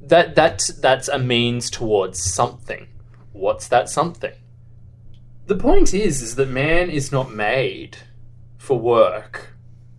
That 0.00 0.36
that's 0.36 0.68
that's 0.68 1.08
a 1.08 1.18
means 1.18 1.70
towards 1.70 2.22
something 2.22 2.86
what's 3.32 3.66
that 3.68 3.88
something? 3.88 4.32
The 5.46 5.56
point 5.56 5.92
is, 5.92 6.22
is 6.22 6.36
that 6.36 6.48
man 6.48 6.88
is 6.88 7.12
not 7.12 7.32
made 7.32 7.98
for 8.66 8.78
work 8.78 9.48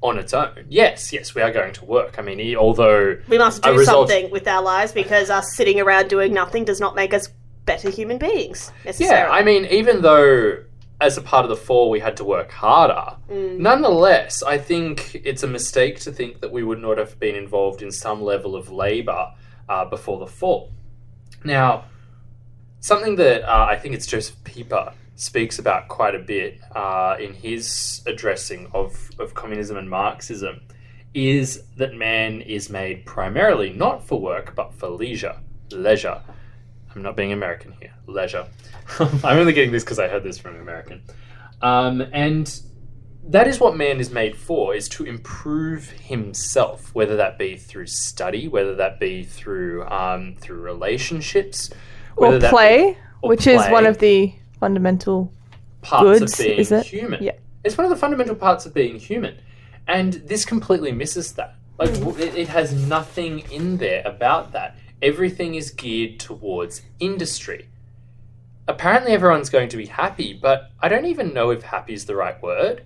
on 0.04 0.18
its 0.18 0.34
own. 0.34 0.66
Yes, 0.70 1.12
yes, 1.12 1.34
we 1.34 1.42
are 1.42 1.52
going 1.52 1.74
to 1.74 1.86
work. 1.86 2.20
I 2.20 2.22
mean, 2.22 2.56
although 2.56 3.18
We 3.28 3.38
must 3.38 3.64
do 3.64 3.72
result- 3.78 4.10
something 4.10 4.30
with 4.30 4.48
our 4.48 4.62
lives 4.62 4.92
because 4.92 5.30
us 5.30 5.56
sitting 5.56 5.80
around 5.80 6.10
doing 6.10 6.34
nothing 6.34 6.66
does 6.66 6.80
not 6.80 6.96
make 6.96 7.14
us 7.14 7.30
better 7.66 7.90
human 7.90 8.18
beings 8.18 8.72
yeah. 8.98 9.28
I 9.30 9.44
mean, 9.44 9.66
even 9.66 10.02
though 10.02 10.64
as 11.02 11.18
a 11.18 11.22
part 11.22 11.44
of 11.44 11.50
the 11.50 11.56
fall 11.58 11.90
we 11.90 12.00
had 12.00 12.16
to 12.18 12.24
work 12.24 12.50
harder, 12.52 13.18
nonetheless, 13.30 14.42
I 14.42 14.58
think 14.58 15.16
it's 15.24 15.44
a 15.44 15.48
mistake 15.48 16.00
to 16.02 16.12
think 16.12 16.40
that 16.42 16.52
we 16.52 16.64
would 16.64 16.80
not 16.80 16.98
have 16.98 17.20
been 17.20 17.36
involved 17.36 17.82
in 17.82 17.92
some 17.92 18.22
level 18.22 18.56
of 18.56 18.72
labour 18.72 19.34
uh, 19.68 19.86
before 19.86 20.18
the 20.18 20.28
fall. 20.28 20.72
Now, 21.44 21.86
something 22.80 23.16
that 23.18 23.44
uh, 23.44 23.66
I 23.70 23.76
think 23.76 23.96
it's 23.96 24.08
Josef 24.08 24.42
Pieper 24.46 24.94
speaks 25.18 25.58
about 25.58 25.88
quite 25.88 26.14
a 26.14 26.20
bit 26.20 26.62
uh, 26.76 27.18
in 27.20 27.34
his 27.34 28.02
addressing 28.06 28.70
of, 28.74 29.10
of 29.20 29.34
communism 29.34 29.76
and 29.76 29.90
Marxism 29.90 30.62
is 31.14 31.64
that 31.78 31.96
man 31.96 32.42
is 32.42 32.70
made 32.70 33.04
primarily 33.06 33.74
not 33.74 34.08
for 34.08 34.22
work 34.22 34.56
but 34.56 34.74
for 34.74 34.88
leisure. 34.88 35.36
Leisure. 35.72 36.22
I'm 36.96 37.02
not 37.02 37.18
being 37.18 37.34
American 37.34 37.74
here. 37.82 37.94
Leisure. 38.06 38.48
I'm 39.00 39.38
only 39.38 39.54
getting 39.54 39.72
this 39.72 39.84
because 39.84 40.00
I 40.00 40.08
heard 40.08 40.24
this 40.24 40.38
from 40.38 40.56
an 40.56 40.62
American. 40.62 41.02
Um, 41.64 42.02
and 42.14 42.62
that 43.24 43.48
is 43.48 43.60
what 43.60 43.76
man 43.76 44.00
is 44.00 44.12
made 44.12 44.38
for 44.38 44.76
is 44.76 44.88
to 44.90 45.04
improve 45.04 45.90
himself 45.90 46.94
whether 46.94 47.18
that 47.18 47.38
be 47.38 47.58
through 47.58 47.88
study 47.88 48.48
whether 48.48 48.76
that 48.76 49.00
be 49.00 49.24
through 49.24 49.84
um, 49.88 50.36
through 50.40 50.62
relationships 50.62 51.72
Or 52.16 52.34
that 52.34 52.42
be- 52.42 52.48
play, 52.48 52.98
or 53.22 53.30
which 53.30 53.48
is 53.48 53.66
one 53.68 53.88
of 53.88 53.98
the 53.98 54.34
fundamental. 54.60 55.32
parts 55.82 56.04
goods, 56.20 56.34
of 56.40 56.46
being 56.46 56.60
is 56.60 56.72
it? 56.72 56.86
human 56.86 57.24
Yeah. 57.24 57.34
it's 57.64 57.78
one 57.78 57.86
of 57.86 57.90
the 57.92 57.96
fundamental 57.98 58.36
parts 58.36 58.66
of 58.66 58.74
being 58.74 58.98
human 59.00 59.36
and 59.88 60.14
this 60.14 60.44
completely 60.46 60.92
misses 60.92 61.34
that 61.34 61.56
like 61.80 61.90
Mm. 61.92 62.20
it, 62.20 62.36
it 62.36 62.48
has 62.50 62.74
nothing 62.88 63.40
in 63.52 63.78
there 63.78 64.02
about 64.06 64.52
that 64.54 64.76
everything 65.02 65.56
is 65.56 65.70
geared 65.72 66.20
towards 66.20 66.82
industry 67.00 67.70
apparently 68.68 69.12
everyone's 69.14 69.50
going 69.50 69.70
to 69.70 69.78
be 69.78 69.86
happy 69.86 70.34
but 70.34 70.72
i 70.82 70.88
don't 70.90 71.06
even 71.06 71.34
know 71.34 71.52
if 71.52 71.62
happy 71.64 71.94
is 71.94 72.06
the 72.06 72.16
right 72.16 72.42
word 72.42 72.84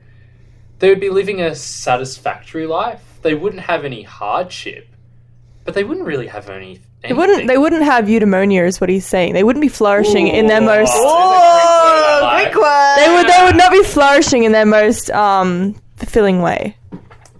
they 0.79 0.89
would 0.89 0.99
be 0.99 1.09
living 1.09 1.41
a 1.41 1.55
satisfactory 1.55 2.67
life 2.67 3.19
they 3.21 3.33
wouldn't 3.33 3.63
have 3.63 3.85
any 3.85 4.03
hardship 4.03 4.87
but 5.63 5.73
they 5.73 5.83
wouldn't 5.83 6.05
really 6.05 6.27
have 6.27 6.49
any 6.49 6.79
They 7.03 7.13
wouldn't. 7.13 7.47
They 7.47 7.57
wouldn't 7.57 7.83
have 7.83 8.05
eudaimonia, 8.05 8.65
is 8.67 8.79
what 8.79 8.89
he's 8.89 9.05
saying. 9.05 9.33
They 9.33 9.43
wouldn't 9.43 9.61
be 9.61 9.69
flourishing 9.69 10.27
in 10.27 10.47
their 10.47 10.61
most. 10.61 10.91
Oh, 10.93 12.29
quick 12.33 12.55
word. 12.55 12.95
They 12.97 13.13
would. 13.15 13.27
They 13.27 13.43
would 13.43 13.57
not 13.57 13.71
be 13.71 13.83
flourishing 13.83 14.43
in 14.43 14.51
their 14.51 14.65
most 14.65 15.09
um, 15.09 15.75
fulfilling 15.97 16.41
way. 16.41 16.77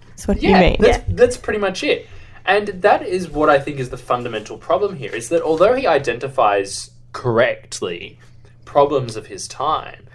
That's 0.08 0.26
what 0.28 0.42
you 0.42 0.50
Yeah, 0.50 0.60
mean. 0.60 0.76
that's, 0.80 1.04
that's 1.08 1.36
pretty 1.36 1.58
much 1.58 1.82
it. 1.84 2.06
And 2.44 2.68
that 2.68 3.06
is 3.06 3.28
what 3.30 3.48
I 3.48 3.58
think 3.60 3.78
is 3.78 3.90
the 3.90 3.96
fundamental 3.96 4.58
problem 4.58 4.96
here 4.96 5.14
is 5.14 5.28
that 5.28 5.42
although 5.42 5.74
he 5.74 5.86
identifies 5.86 6.90
correctly 7.12 8.18
problems 8.64 9.16
of 9.16 9.26
his 9.26 9.46
time, 9.46 10.06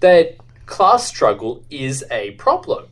that 0.00 0.36
class 0.66 1.06
struggle 1.06 1.64
is 1.70 2.04
a 2.10 2.32
problem. 2.32 2.86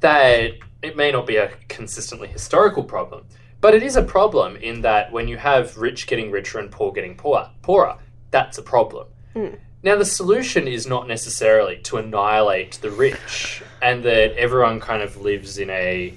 That 0.00 0.52
it 0.82 0.96
may 0.96 1.12
not 1.12 1.26
be 1.26 1.36
a 1.36 1.52
consistently 1.68 2.26
historical 2.28 2.82
problem, 2.82 3.24
but 3.62 3.74
it 3.74 3.82
is 3.82 3.96
a 3.96 4.02
problem 4.02 4.56
in 4.56 4.82
that 4.82 5.12
when 5.12 5.28
you 5.28 5.38
have 5.38 5.78
rich 5.78 6.06
getting 6.08 6.30
richer 6.32 6.58
and 6.58 6.70
poor 6.70 6.92
getting 6.92 7.14
poor, 7.16 7.48
poorer, 7.62 7.96
that's 8.32 8.58
a 8.58 8.62
problem. 8.62 9.06
Hmm. 9.34 9.54
Now, 9.84 9.96
the 9.96 10.04
solution 10.04 10.66
is 10.68 10.86
not 10.86 11.06
necessarily 11.08 11.78
to 11.84 11.96
annihilate 11.96 12.72
the 12.82 12.90
rich 12.90 13.62
and 13.80 14.02
that 14.02 14.36
everyone 14.36 14.80
kind 14.80 15.00
of 15.00 15.16
lives 15.16 15.58
in 15.58 15.70
a. 15.70 16.12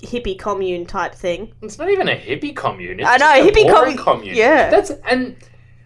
hippie 0.00 0.38
commune 0.38 0.84
type 0.84 1.14
thing. 1.14 1.52
It's 1.62 1.78
not 1.78 1.90
even 1.90 2.08
a 2.08 2.14
hippie 2.14 2.54
commune. 2.54 3.00
It's 3.00 3.08
I 3.08 3.16
know, 3.16 3.32
a 3.32 3.50
hippie 3.50 3.64
commu- 3.64 3.98
commune. 3.98 4.36
yeah. 4.36 4.68
That's 4.70 4.90
and 4.90 5.36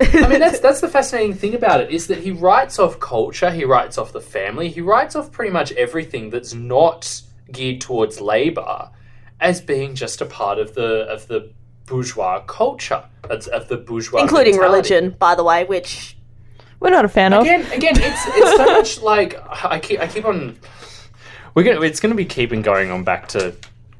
I 0.00 0.28
mean 0.28 0.40
that's 0.40 0.58
that's 0.58 0.80
the 0.80 0.88
fascinating 0.88 1.34
thing 1.34 1.54
about 1.54 1.80
it 1.80 1.90
is 1.90 2.08
that 2.08 2.18
he 2.18 2.32
writes 2.32 2.80
off 2.80 2.98
culture, 2.98 3.50
he 3.52 3.64
writes 3.64 3.96
off 3.96 4.12
the 4.12 4.20
family, 4.20 4.68
he 4.68 4.80
writes 4.80 5.14
off 5.14 5.30
pretty 5.30 5.52
much 5.52 5.70
everything 5.72 6.30
that's 6.30 6.52
not 6.52 7.22
geared 7.52 7.80
towards 7.80 8.20
labor 8.20 8.90
as 9.40 9.60
being 9.60 9.94
just 9.94 10.20
a 10.20 10.26
part 10.26 10.58
of 10.58 10.74
the 10.74 11.06
of 11.08 11.26
the 11.28 11.50
bourgeois 11.86 12.40
culture, 12.40 13.04
of 13.30 13.46
of 13.48 13.68
the 13.68 13.76
bourgeois, 13.76 14.22
Including 14.22 14.56
mentality. 14.56 14.94
religion, 14.94 15.16
by 15.18 15.34
the 15.34 15.44
way, 15.44 15.64
which 15.64 16.16
We're 16.80 16.90
not 16.90 17.04
a 17.04 17.08
fan 17.08 17.32
of. 17.32 17.42
Again, 17.42 17.64
again, 17.72 17.94
it's 17.96 18.26
it's 18.26 18.56
so 18.56 18.64
much 18.66 19.00
like 19.02 19.36
I 19.64 19.78
keep 19.80 20.00
I 20.00 20.06
keep 20.06 20.24
on. 20.24 20.56
We're 21.54 21.62
gonna 21.62 21.80
it's 21.82 22.00
gonna 22.00 22.14
be 22.14 22.24
keeping 22.24 22.62
going 22.62 22.90
on 22.90 23.04
back 23.04 23.28
to 23.28 23.54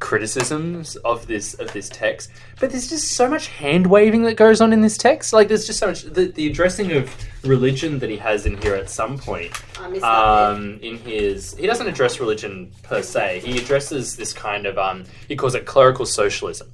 criticisms 0.04 0.96
of 0.96 1.26
this 1.26 1.54
of 1.54 1.72
this 1.72 1.88
text, 1.88 2.30
but 2.60 2.70
there's 2.70 2.90
just 2.90 3.12
so 3.12 3.26
much 3.26 3.46
hand 3.46 3.86
waving 3.86 4.22
that 4.24 4.36
goes 4.36 4.60
on 4.60 4.70
in 4.70 4.82
this 4.82 4.98
text. 4.98 5.32
Like 5.32 5.48
there's 5.48 5.66
just 5.66 5.78
so 5.78 5.86
much 5.86 6.02
the, 6.02 6.26
the 6.26 6.46
addressing 6.46 6.92
of 6.92 7.10
religion 7.42 7.98
that 8.00 8.10
he 8.10 8.18
has 8.18 8.44
in 8.44 8.60
here 8.60 8.74
at 8.74 8.90
some 8.90 9.16
point. 9.16 9.50
I 9.80 9.88
missed 9.88 10.02
that. 10.02 10.12
Um, 10.12 10.78
in 10.82 10.98
his 10.98 11.54
he 11.54 11.66
doesn't 11.66 11.88
address 11.88 12.20
religion 12.20 12.70
per 12.82 13.00
se. 13.00 13.40
He 13.46 13.56
addresses 13.56 14.14
this 14.14 14.34
kind 14.34 14.66
of 14.66 14.76
um 14.76 15.04
he 15.26 15.36
calls 15.36 15.54
it 15.54 15.64
clerical 15.64 16.04
socialism. 16.04 16.70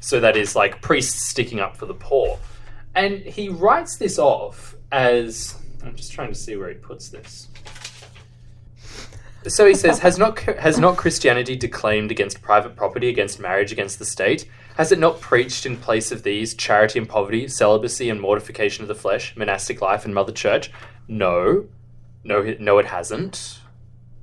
So 0.00 0.20
that 0.20 0.36
is 0.36 0.54
like 0.54 0.82
priests 0.82 1.22
sticking 1.22 1.60
up 1.60 1.78
for 1.78 1.86
the 1.86 1.94
poor. 1.94 2.38
And 2.94 3.20
he 3.20 3.48
writes 3.48 3.96
this 3.96 4.18
off 4.18 4.76
as 4.92 5.56
I'm 5.82 5.96
just 5.96 6.12
trying 6.12 6.28
to 6.28 6.38
see 6.38 6.56
where 6.56 6.68
he 6.68 6.74
puts 6.74 7.08
this. 7.08 7.48
So 9.46 9.66
he 9.66 9.74
says, 9.74 9.98
has 9.98 10.18
not 10.18 10.38
has 10.40 10.78
not 10.78 10.96
Christianity 10.96 11.54
declaimed 11.54 12.10
against 12.10 12.40
private 12.40 12.76
property, 12.76 13.10
against 13.10 13.38
marriage, 13.38 13.72
against 13.72 13.98
the 13.98 14.06
state? 14.06 14.48
Has 14.76 14.90
it 14.90 14.98
not 14.98 15.20
preached 15.20 15.66
in 15.66 15.76
place 15.76 16.10
of 16.10 16.22
these 16.22 16.54
charity 16.54 16.98
and 16.98 17.08
poverty, 17.08 17.46
celibacy 17.46 18.08
and 18.08 18.20
mortification 18.20 18.82
of 18.82 18.88
the 18.88 18.94
flesh, 18.94 19.36
monastic 19.36 19.82
life 19.82 20.06
and 20.06 20.14
mother 20.14 20.32
church? 20.32 20.70
No, 21.08 21.66
no, 22.24 22.56
no, 22.58 22.78
it 22.78 22.86
hasn't. 22.86 23.60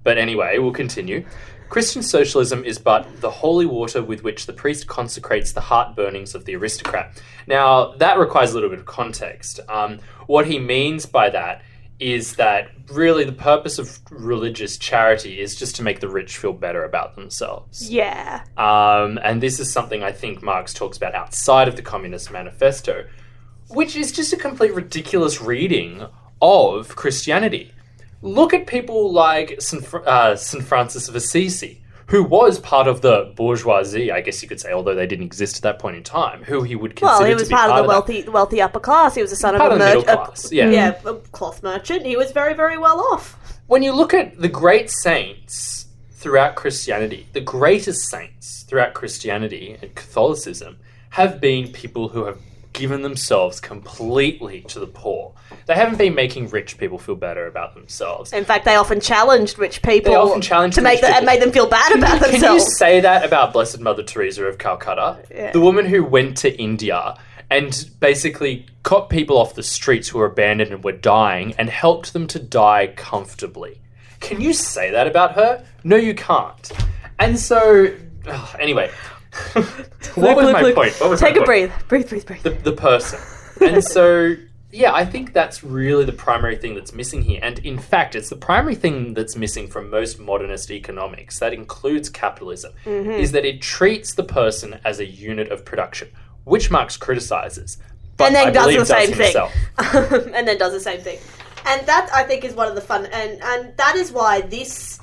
But 0.04 0.18
anyway, 0.18 0.58
we'll 0.58 0.74
continue. 0.74 1.24
Christian 1.70 2.04
socialism 2.04 2.66
is 2.66 2.80
but 2.80 3.22
the 3.22 3.30
holy 3.30 3.66
water 3.66 4.04
with 4.04 4.24
which 4.24 4.46
the 4.46 4.54
priest 4.54 4.88
consecrates 4.88 5.54
the 5.54 5.62
heart 5.62 5.96
burnings 5.96 6.36
of 6.36 6.44
the 6.44 6.56
aristocrat. 6.56 7.22
Now, 7.48 7.94
that 7.94 8.18
requires 8.18 8.52
a 8.52 8.56
little 8.56 8.70
bit 8.70 8.80
of 8.80 8.86
context. 8.86 9.60
Um, 9.70 10.00
what 10.28 10.48
he 10.48 10.60
means 10.60 11.06
by 11.06 11.30
that 11.30 11.62
is 12.02 12.36
that 12.36 12.72
really 12.92 13.24
the 13.24 13.32
purpose 13.32 13.78
of 13.78 14.00
religious 14.10 14.76
charity 14.76 15.40
is 15.40 15.56
just 15.56 15.76
to 15.76 15.84
make 15.84 16.00
the 16.00 16.10
rich 16.10 16.36
feel 16.36 16.52
better 16.52 16.84
about 16.84 17.16
themselves. 17.16 17.90
yeah. 17.90 18.44
Um, 18.58 19.20
and 19.24 19.42
this 19.42 19.60
is 19.60 19.72
something 19.72 20.04
I 20.04 20.12
think 20.12 20.42
Marx 20.42 20.74
talks 20.74 20.98
about 20.98 21.14
outside 21.14 21.68
of 21.68 21.76
the 21.76 21.84
Communist 21.84 22.32
Manifesto, 22.32 23.06
which 23.70 23.96
is 23.96 24.12
just 24.12 24.34
a 24.34 24.38
complete 24.38 24.74
ridiculous 24.74 25.42
reading 25.42 26.06
of 26.42 26.96
Christianity. 26.96 27.72
Look 28.24 28.54
at 28.54 28.66
people 28.66 29.12
like 29.14 29.62
St. 29.62 29.86
Fr- 29.86 30.06
uh, 30.06 30.36
St. 30.36 30.64
Francis 30.64 31.08
of 31.08 31.16
Assisi, 31.16 31.81
who 32.12 32.24
was 32.24 32.60
part 32.60 32.88
of 32.88 33.02
the 33.02 33.32
bourgeoisie, 33.36 34.12
I 34.12 34.22
guess 34.22 34.44
you 34.44 34.48
could 34.50 34.60
say, 34.60 34.72
although 34.74 34.94
they 34.94 35.08
didn't 35.08 35.26
exist 35.26 35.56
at 35.58 35.62
that 35.64 35.80
point 35.80 35.96
in 35.96 36.04
time, 36.04 36.44
who 36.44 36.62
he 36.62 36.76
would 36.76 36.96
consider 36.96 37.20
Well, 37.20 37.28
he 37.28 37.34
was 37.34 37.50
be 37.50 37.56
part 37.56 37.70
of 37.72 37.78
the 37.78 37.82
that. 37.84 37.88
wealthy, 37.88 38.22
the 38.22 38.32
wealthy 38.32 38.62
upper 38.62 38.80
class. 38.80 39.16
He 39.16 39.22
was 39.22 39.32
the 39.32 39.38
son 39.38 39.58
Part 39.58 39.72
of 39.72 39.78
a 39.78 39.80
the 39.80 39.86
middle 39.86 40.02
merchant. 40.04 40.26
class, 40.26 40.52
yeah. 40.52 40.70
yeah, 40.70 41.00
a 41.06 41.14
cloth 41.32 41.64
merchant. 41.64 42.06
He 42.06 42.16
was 42.18 42.32
very, 42.32 42.54
very 42.54 42.78
well 42.78 43.00
off. 43.14 43.38
when 43.68 43.82
you 43.82 43.94
look 43.94 44.14
at 44.14 44.38
the 44.40 44.50
great 44.50 44.90
saints 44.92 45.88
throughout 46.12 46.56
Christianity, 46.56 47.28
the 47.34 47.42
greatest 47.42 48.10
saints 48.10 48.64
throughout 48.68 48.94
Christianity 48.94 49.78
and 49.82 49.96
Catholicism 49.96 50.78
have 51.12 51.40
been 51.42 51.72
people 51.72 52.10
who 52.10 52.26
have 52.26 52.40
given 52.74 53.02
themselves 53.02 53.60
completely 53.60 54.62
to 54.62 54.80
the 54.80 54.88
poor. 54.88 55.34
They 55.66 55.76
haven't 55.76 55.98
been 55.98 56.16
making 56.16 56.50
rich 56.50 56.78
people 56.78 56.98
feel 56.98 57.16
better 57.16 57.48
about 57.48 57.76
themselves. 57.76 58.34
In 58.34 58.46
fact, 58.46 58.66
they 58.66 58.76
often 58.76 59.00
challenged 59.00 59.60
rich 59.60 59.82
people 59.82 60.14
They 60.14 60.18
often 60.18 60.42
challenged 60.42 60.76
to 60.76 60.82
make 60.82 61.02
them, 61.02 61.14
and 61.14 61.26
made 61.26 61.42
them 61.42 61.52
feel 61.52 61.68
bad 61.68 61.96
about 61.96 62.22
themselves. 62.22 62.42
Can 62.42 62.54
you 62.54 62.60
say 62.60 63.00
that 63.02 63.26
about 63.26 63.54
Blessed 63.54 63.80
Mother 63.80 64.04
Teresa 64.04 64.46
of 64.46 64.58
Calcutta? 64.58 65.20
Yeah. 65.30 65.52
The 65.52 65.62
woman 65.62 65.86
who 65.86 66.04
went 66.04 66.38
to 66.38 66.58
India 66.60 67.16
and 67.50 67.90
basically 68.00 68.66
got 68.84 69.10
people 69.10 69.38
off 69.38 69.56
the 69.56 69.64
streets 69.64 70.08
who 70.08 70.20
were 70.20 70.26
abandoned 70.26 70.72
and 70.72 70.84
were 70.84 70.94
dying 70.94 71.54
and 71.58 71.70
helped 71.70 72.14
them 72.14 72.26
to 72.28 72.40
die 72.40 72.94
comfortably. 72.96 73.82
Can 74.22 74.40
you 74.40 74.54
say 74.54 74.92
that 74.92 75.08
about 75.08 75.34
her? 75.34 75.66
No, 75.84 75.98
you 75.98 76.14
can't. 76.14 76.72
And 77.20 77.38
so, 77.38 77.94
anyway, 78.58 78.90
what 80.16 80.36
was 80.36 80.52
my 80.52 80.74
point? 80.74 80.94
What 81.00 81.10
was 81.10 81.20
Take 81.20 81.36
a 81.36 81.40
point? 81.40 81.46
breathe, 81.46 81.72
breathe, 81.88 82.10
breathe, 82.10 82.26
breathe. 82.26 82.44
the, 82.44 82.50
the 82.52 82.74
person. 82.74 83.20
And 83.62 83.84
so, 83.96 84.36
yeah, 84.72 84.94
I 84.94 85.06
think 85.06 85.34
that's 85.34 85.64
really 85.64 86.06
the 86.06 86.12
primary 86.14 86.58
thing 86.58 86.76
that's 86.76 86.94
missing 86.94 87.22
here. 87.22 87.40
And 87.42 87.60
in 87.60 87.78
fact, 87.78 88.16
it's 88.16 88.30
the 88.30 88.36
primary 88.36 88.76
thing 88.76 89.14
that's 89.14 89.36
missing 89.36 89.68
from 89.68 89.90
most 89.90 90.20
modernist 90.20 90.72
economics, 90.72 91.40
that 91.40 91.54
includes 91.54 92.10
capitalism, 92.10 92.74
Mm-hmm. 92.86 93.12
is 93.12 93.32
that 93.32 93.46
it 93.46 93.62
treats 93.62 94.14
the 94.16 94.24
person 94.24 94.80
as 94.84 95.00
a 95.00 95.06
unit 95.06 95.50
of 95.52 95.64
production, 95.66 96.10
which 96.44 96.70
Marx 96.72 96.98
criticizes. 96.98 97.78
But 98.18 98.28
and 98.28 98.36
then 98.36 98.48
I 98.48 98.52
does 98.52 98.76
the 98.76 98.86
same 98.86 99.14
thing. 99.14 99.36
and 100.36 100.48
then 100.48 100.58
does 100.58 100.74
the 100.74 100.80
same 100.80 101.00
thing. 101.00 101.20
And 101.66 101.86
that 101.88 102.10
I 102.14 102.24
think 102.24 102.44
is 102.44 102.54
one 102.54 102.68
of 102.68 102.76
the 102.76 102.82
fun 102.82 103.06
and 103.06 103.42
and 103.42 103.78
that 103.78 103.96
is 103.96 104.12
why 104.12 104.42
this 104.42 105.00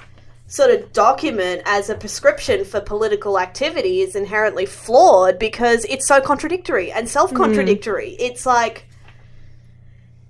sort 0.49 0.71
of 0.71 0.93
document 0.93 1.63
as 1.67 1.91
a 1.91 1.95
prescription 1.95 2.65
for 2.65 2.81
political 2.81 3.39
activity 3.39 4.01
is 4.01 4.17
inherently 4.17 4.65
flawed 4.67 5.39
because 5.39 5.85
it's 5.85 6.07
so 6.09 6.21
contradictory 6.21 6.91
and 6.91 7.09
self-contradictory. 7.09 8.11
Hmm. 8.17 8.23
It's 8.25 8.47
like 8.47 8.87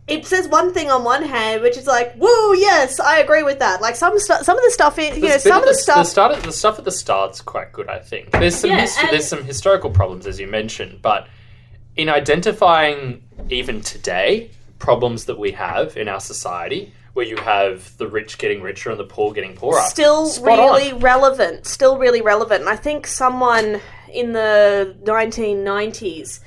it 0.09 0.27
says 0.27 0.49
one 0.49 0.73
thing 0.73 0.91
on 0.91 1.05
one 1.05 1.23
hand, 1.23 1.63
which 1.63 1.77
is 1.77 1.87
like, 1.87 2.15
"Woo, 2.17 2.57
yes, 2.57 2.99
I 2.99 3.19
agree 3.19 3.43
with 3.43 3.59
that." 3.59 3.81
Like 3.81 3.95
some 3.95 4.19
stu- 4.19 4.43
some 4.43 4.57
of 4.57 4.65
the 4.65 4.71
stuff 4.71 4.99
in 4.99 5.15
you 5.17 5.29
know 5.29 5.37
some 5.39 5.59
of 5.59 5.65
the 5.65 5.73
the, 5.73 5.75
stuff. 5.75 5.99
the, 5.99 6.05
start, 6.05 6.43
the 6.43 6.53
stuff 6.53 6.79
at 6.79 6.85
the 6.85 6.91
start's 6.91 7.41
quite 7.41 7.73
good, 7.73 7.89
I 7.89 7.99
think. 7.99 8.31
There's 8.33 8.57
some 8.57 8.71
Yeah, 8.71 8.85
histo- 8.85 9.03
and- 9.05 9.13
there's 9.13 9.29
some 9.29 9.45
historical 9.45 9.91
problems, 9.91 10.27
as 10.27 10.41
you 10.41 10.47
mentioned, 10.47 11.01
but 11.03 11.29
in 11.97 12.09
identifying 12.09 13.23
even 13.51 13.83
today 13.83 14.51
problems 14.79 15.27
that 15.27 15.39
we 15.39 15.53
have 15.53 15.97
in 15.97 16.09
our 16.09 16.21
society, 16.21 16.93
where 17.19 17.27
you 17.27 17.37
have 17.39 17.97
the 17.97 18.07
rich 18.07 18.39
getting 18.39 18.63
richer 18.63 18.91
and 18.91 19.01
the 19.01 19.05
poor 19.05 19.33
getting 19.33 19.53
poorer, 19.53 19.81
still 19.89 20.27
spot 20.27 20.61
on. 20.61 20.77
really 20.77 20.93
relevant. 20.93 21.67
Still 21.67 21.99
really 21.99 22.21
relevant. 22.23 22.61
And 22.61 22.69
I 22.69 22.77
think 22.77 23.09
someone 23.09 23.81
in 24.09 24.35
the 24.35 24.97
1990s 25.03 26.39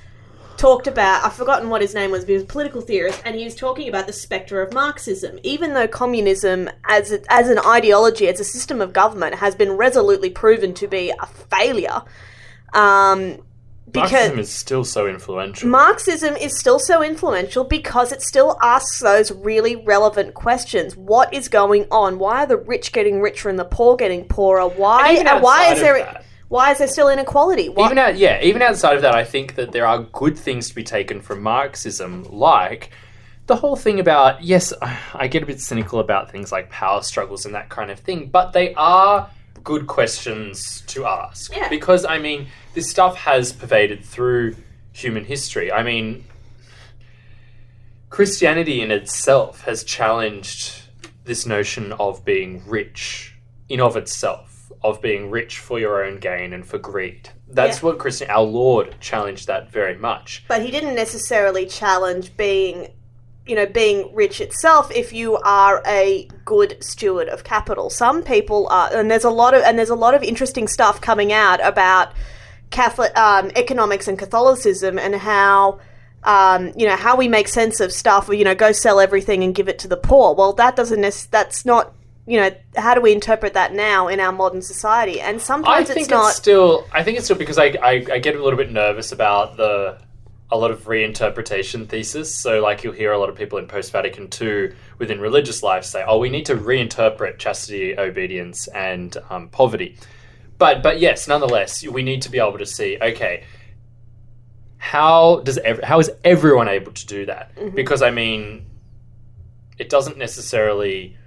talked 0.56 0.88
about, 0.88 1.26
I've 1.26 1.34
forgotten 1.34 1.70
what 1.70 1.82
his 1.82 1.94
name 1.94 2.10
was, 2.12 2.24
but 2.24 2.30
he 2.30 2.34
was 2.36 2.44
a 2.44 2.46
political 2.46 2.80
theorist, 2.80 3.22
and 3.26 3.36
he 3.36 3.44
was 3.44 3.54
talking 3.54 3.90
about 3.90 4.08
the 4.08 4.14
spectre 4.14 4.62
of 4.62 4.74
Marxism. 4.74 5.40
Even 5.44 5.74
though 5.74 5.90
communism, 5.90 6.70
as, 6.86 7.12
a, 7.12 7.20
as 7.28 7.50
an 7.50 7.60
ideology, 7.60 8.30
as 8.30 8.40
a 8.40 8.46
system 8.46 8.80
of 8.80 8.94
government, 8.94 9.36
has 9.36 9.56
been 9.56 9.74
resolutely 9.74 10.30
proven 10.30 10.74
to 10.76 10.88
be 10.88 11.10
a 11.10 11.26
failure, 11.26 12.02
um, 12.74 13.44
because 13.92 14.12
Marxism 14.12 14.40
is 14.40 14.52
still 14.52 14.84
so 14.84 15.08
influential. 15.08 15.70
Marxism 15.70 16.36
is 16.36 16.58
still 16.58 16.80
so 16.80 17.04
influential 17.04 17.64
because 17.64 18.12
it 18.12 18.22
still 18.22 18.58
asks 18.62 19.00
those 19.00 19.32
really 19.32 19.76
relevant 19.76 20.34
questions. 20.34 20.96
What 20.96 21.34
is 21.34 21.48
going 21.50 21.86
on? 21.92 22.20
Why 22.20 22.44
are 22.44 22.48
the 22.48 22.58
rich 22.58 22.92
getting 22.92 23.22
richer 23.22 23.50
and 23.50 23.60
the 23.60 23.66
poor 23.66 23.96
getting 23.96 24.26
poorer? 24.26 24.68
Why 24.68 25.12
And 25.14 25.44
why 25.44 25.74
is 25.74 25.82
there 25.82 26.00
that- 26.00 26.26
why 26.48 26.72
is 26.72 26.80
there 26.80 26.88
still 26.88 27.08
inequality? 27.08 27.70
Why, 27.70 27.86
even 27.86 27.98
out, 27.98 28.18
yeah, 28.18 28.42
even 28.42 28.62
outside 28.62 28.98
of 28.98 29.02
that, 29.04 29.16
I 29.16 29.24
think 29.24 29.56
that 29.56 29.72
there 29.72 29.88
are 29.88 30.00
good 30.00 30.38
things 30.38 30.68
to 30.68 30.76
be 30.76 30.84
taken 30.84 31.22
from 31.22 31.42
Marxism, 31.42 32.26
like 32.30 32.90
the 33.48 33.56
whole 33.56 33.76
thing 33.78 34.00
about 34.00 34.44
yes, 34.44 34.74
I 35.14 35.28
get 35.28 35.44
a 35.44 35.46
bit 35.46 35.62
cynical 35.62 36.00
about 36.00 36.32
things 36.32 36.52
like 36.52 36.70
power 36.70 37.04
struggles 37.04 37.46
and 37.46 37.56
that 37.56 37.70
kind 37.70 37.90
of 37.90 38.00
thing, 38.00 38.28
but 38.28 38.52
they 38.54 38.74
are 38.76 39.30
good 39.64 39.88
questions 39.88 40.82
to 40.88 41.06
ask 41.06 41.56
Yeah. 41.56 41.70
because 41.70 42.06
I 42.06 42.18
mean, 42.18 42.48
this 42.74 42.90
stuff 42.90 43.16
has 43.18 43.54
pervaded 43.54 44.04
through 44.04 44.56
human 44.94 45.26
history. 45.26 45.72
I 45.72 45.84
mean, 45.84 46.26
Christianity 48.10 48.82
in 48.82 48.92
itself 48.92 49.62
has 49.62 49.84
challenged 49.84 50.82
this 51.24 51.46
notion 51.46 51.94
of 51.94 52.26
being 52.26 52.64
rich 52.68 53.36
in 53.70 53.80
of 53.80 53.96
itself, 53.96 54.72
of 54.84 55.02
being 55.02 55.30
rich 55.30 55.60
for 55.60 55.80
your 55.80 56.04
own 56.04 56.20
gain 56.20 56.52
and 56.52 56.66
for 56.68 56.78
greed. 56.78 57.30
That's 57.48 57.78
Yeah. 57.82 57.86
what 57.90 58.00
Christian, 58.00 58.30
our 58.30 58.44
Lord, 58.44 58.96
challenged 59.00 59.48
that 59.48 59.72
very 59.72 59.96
much. 59.96 60.44
but 60.48 60.62
he 60.62 60.72
didn't 60.72 60.96
necessarily 60.96 61.66
challenge 61.66 62.36
being 62.36 62.90
you 63.52 63.58
know 63.58 63.66
being 63.66 64.10
rich 64.16 64.40
itself 64.40 64.90
if 64.96 65.12
you 65.12 65.36
are 65.36 65.84
a 65.86 66.26
good 66.46 66.82
steward 66.82 67.28
of 67.28 67.44
capital 67.44 67.90
some 67.90 68.24
people 68.24 68.66
are 68.70 68.90
and 68.96 69.12
there's 69.12 69.26
a 69.26 69.30
lot 69.30 69.54
of 69.54 69.62
and 69.64 69.78
there's 69.78 69.90
a 69.90 69.96
lot 69.96 70.14
of 70.14 70.24
interesting 70.24 70.70
stuff 70.70 71.02
coming 71.02 71.34
out 71.34 71.60
about 71.62 72.14
catholic 72.70 73.14
um, 73.18 73.52
economics 73.58 74.08
and 74.08 74.18
catholicism 74.18 74.98
and 74.98 75.16
how 75.16 75.78
um, 76.24 76.72
you 76.78 76.88
know 76.88 76.96
how 76.96 77.18
we 77.18 77.28
make 77.28 77.50
sense 77.50 77.82
of 77.82 77.92
stuff 77.92 78.30
or 78.30 78.34
you 78.36 78.46
know 78.46 78.56
go 78.56 78.72
sell 78.72 79.02
everything 79.02 79.44
and 79.44 79.54
give 79.54 79.68
it 79.68 79.80
to 79.80 79.90
the 79.90 79.98
poor 79.98 80.34
well 80.34 80.54
that 80.54 80.78
doesn't 80.78 81.02
nec- 81.02 81.28
that's 81.30 81.66
not 81.66 81.94
you 82.26 82.40
know 82.40 82.56
how 82.78 82.94
do 82.94 83.02
we 83.02 83.12
interpret 83.12 83.54
that 83.56 83.74
now 83.74 84.08
in 84.08 84.22
our 84.22 84.32
modern 84.32 84.62
society 84.62 85.20
and 85.20 85.36
I 85.36 85.40
sometimes 85.40 85.88
think 85.90 86.00
it's 86.00 86.10
not 86.10 86.30
it's 86.30 86.38
still. 86.38 86.88
I 86.94 87.04
think 87.04 87.18
it's 87.18 87.26
still 87.26 87.38
because 87.38 87.58
I, 87.58 87.76
I 87.84 88.06
I 88.14 88.20
get 88.20 88.36
a 88.38 88.42
little 88.42 88.56
bit 88.56 88.72
nervous 88.72 89.12
about 89.12 89.58
the 89.58 89.98
a 90.52 90.58
lot 90.58 90.72
of 90.72 90.84
reinterpretation 90.84 91.88
thesis. 91.88 92.36
So 92.36 92.62
like 92.62 92.84
you'll 92.84 92.94
hear 92.94 93.12
a 93.12 93.18
lot 93.18 93.30
of 93.30 93.36
people 93.36 93.58
in 93.58 93.68
post 93.68 93.92
Vatican 93.92 94.30
II 94.40 94.74
within 94.98 95.20
religious 95.20 95.64
life 95.64 95.86
say, 95.86 96.04
"Oh, 96.06 96.20
we 96.20 96.30
need 96.30 96.46
to 96.48 96.56
reinterpret 96.56 97.40
chastity, 97.40 97.98
obedience, 97.98 98.68
and 98.68 99.16
um, 99.30 99.48
poverty." 99.50 99.98
But 100.58 100.84
but 100.84 101.00
yes, 101.00 101.28
nonetheless, 101.28 101.86
we 101.88 102.04
need 102.04 102.22
to 102.24 102.30
be 102.30 102.40
able 102.40 102.58
to 102.58 102.66
see. 102.66 102.98
Okay, 103.02 103.46
how 104.78 105.40
does 105.40 105.58
ev- 105.60 105.84
how 105.84 106.00
is 106.00 106.12
everyone 106.24 106.68
able 106.68 106.92
to 106.92 107.06
do 107.06 107.26
that? 107.28 107.56
Mm-hmm. 107.56 107.76
Because 107.76 108.02
I 108.02 108.12
mean, 108.12 108.66
it 109.78 109.90
doesn't 109.90 110.18
necessarily. 110.18 111.18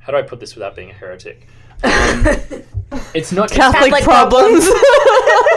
How 0.00 0.10
do 0.10 0.18
I 0.18 0.22
put 0.22 0.40
this 0.40 0.56
without 0.56 0.74
being 0.74 0.90
a 0.90 0.94
heretic? 0.94 1.46
Um, 1.84 2.26
it's 3.14 3.30
not 3.30 3.50
Catholic, 3.50 3.92
Catholic 3.92 4.02
problems. 4.02 4.68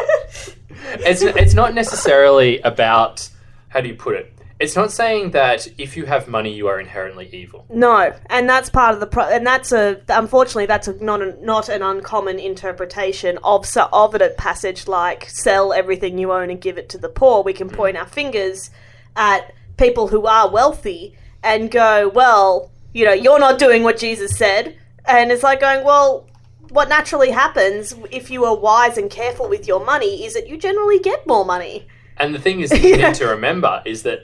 it's 1.01 1.21
it's 1.21 1.53
not 1.53 1.73
necessarily 1.73 2.59
about 2.61 3.29
how 3.69 3.81
do 3.81 3.87
you 3.87 3.95
put 3.95 4.15
it. 4.15 4.31
It's 4.57 4.75
not 4.75 4.89
saying 4.89 5.31
that 5.31 5.67
if 5.77 5.97
you 5.97 6.05
have 6.05 6.29
money, 6.29 6.53
you 6.53 6.69
are 6.69 6.79
inherently 6.79 7.29
evil. 7.33 7.65
No, 7.69 8.13
and 8.27 8.47
that's 8.47 8.69
part 8.69 8.93
of 8.93 9.01
the 9.01 9.07
pro- 9.07 9.27
and 9.27 9.45
that's 9.45 9.73
a 9.73 9.99
unfortunately 10.07 10.65
that's 10.65 10.87
a, 10.87 11.03
not 11.03 11.21
a, 11.21 11.43
not 11.43 11.67
an 11.67 11.81
uncommon 11.81 12.39
interpretation 12.39 13.37
of 13.43 13.67
of 13.91 14.15
a 14.15 14.29
passage 14.29 14.87
like 14.87 15.29
sell 15.29 15.73
everything 15.73 16.17
you 16.17 16.31
own 16.31 16.49
and 16.49 16.61
give 16.61 16.77
it 16.77 16.87
to 16.89 16.97
the 16.97 17.09
poor. 17.09 17.43
We 17.43 17.51
can 17.51 17.69
point 17.69 17.97
our 17.97 18.07
fingers 18.07 18.69
at 19.17 19.53
people 19.75 20.07
who 20.07 20.25
are 20.25 20.49
wealthy 20.49 21.17
and 21.43 21.69
go, 21.69 22.07
well, 22.07 22.71
you 22.93 23.03
know, 23.03 23.13
you're 23.13 23.39
not 23.39 23.59
doing 23.59 23.83
what 23.83 23.97
Jesus 23.97 24.37
said, 24.37 24.77
and 25.03 25.31
it's 25.31 25.43
like 25.43 25.59
going, 25.59 25.83
well. 25.83 26.29
What 26.69 26.89
naturally 26.89 27.31
happens 27.31 27.93
if 28.11 28.29
you 28.29 28.45
are 28.45 28.55
wise 28.55 28.97
and 28.97 29.09
careful 29.09 29.47
with 29.49 29.67
your 29.67 29.83
money 29.85 30.25
is 30.25 30.33
that 30.33 30.47
you 30.47 30.57
generally 30.57 30.99
get 30.99 31.25
more 31.27 31.45
money. 31.45 31.87
And 32.17 32.33
the 32.33 32.39
thing 32.39 32.61
is, 32.61 32.69
that 32.69 32.81
you 32.81 32.97
need 32.97 33.15
to 33.15 33.27
remember 33.27 33.81
is 33.85 34.03
that 34.03 34.19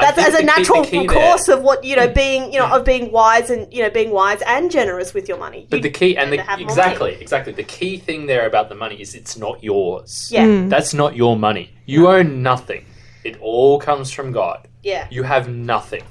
That's 0.00 0.18
as 0.18 0.28
a 0.28 0.30
the 0.30 0.36
key- 0.38 0.42
the 0.42 0.46
natural 0.46 0.84
key 0.84 1.06
there- 1.06 1.16
course 1.16 1.48
of 1.48 1.62
what 1.62 1.84
you 1.84 1.96
know, 1.96 2.08
being 2.08 2.52
you 2.52 2.58
know, 2.58 2.66
of 2.66 2.84
being 2.84 3.10
wise 3.12 3.50
and 3.50 3.72
you 3.72 3.82
know, 3.82 3.90
being 3.90 4.10
wise 4.10 4.40
and 4.46 4.70
generous 4.70 5.12
with 5.12 5.28
your 5.28 5.38
money. 5.38 5.66
But 5.68 5.82
the 5.82 5.90
key 5.90 6.16
and 6.16 6.32
the 6.32 6.38
to 6.38 6.60
exactly 6.60 7.14
exactly 7.20 7.52
the 7.52 7.64
key 7.64 7.98
thing 7.98 8.26
there 8.26 8.46
about 8.46 8.68
the 8.68 8.74
money 8.74 9.00
is 9.00 9.14
it's 9.14 9.36
not 9.36 9.62
yours. 9.62 10.28
Yeah, 10.30 10.46
hmm. 10.46 10.68
That's 10.68 10.94
not 10.94 11.16
your 11.16 11.36
money. 11.36 11.70
You 11.86 12.08
own 12.08 12.42
nothing. 12.42 12.84
It 13.24 13.36
all 13.40 13.78
comes 13.78 14.10
from 14.10 14.32
God. 14.32 14.68
yeah, 14.82 15.06
You 15.10 15.22
have 15.24 15.48
nothing. 15.48 16.04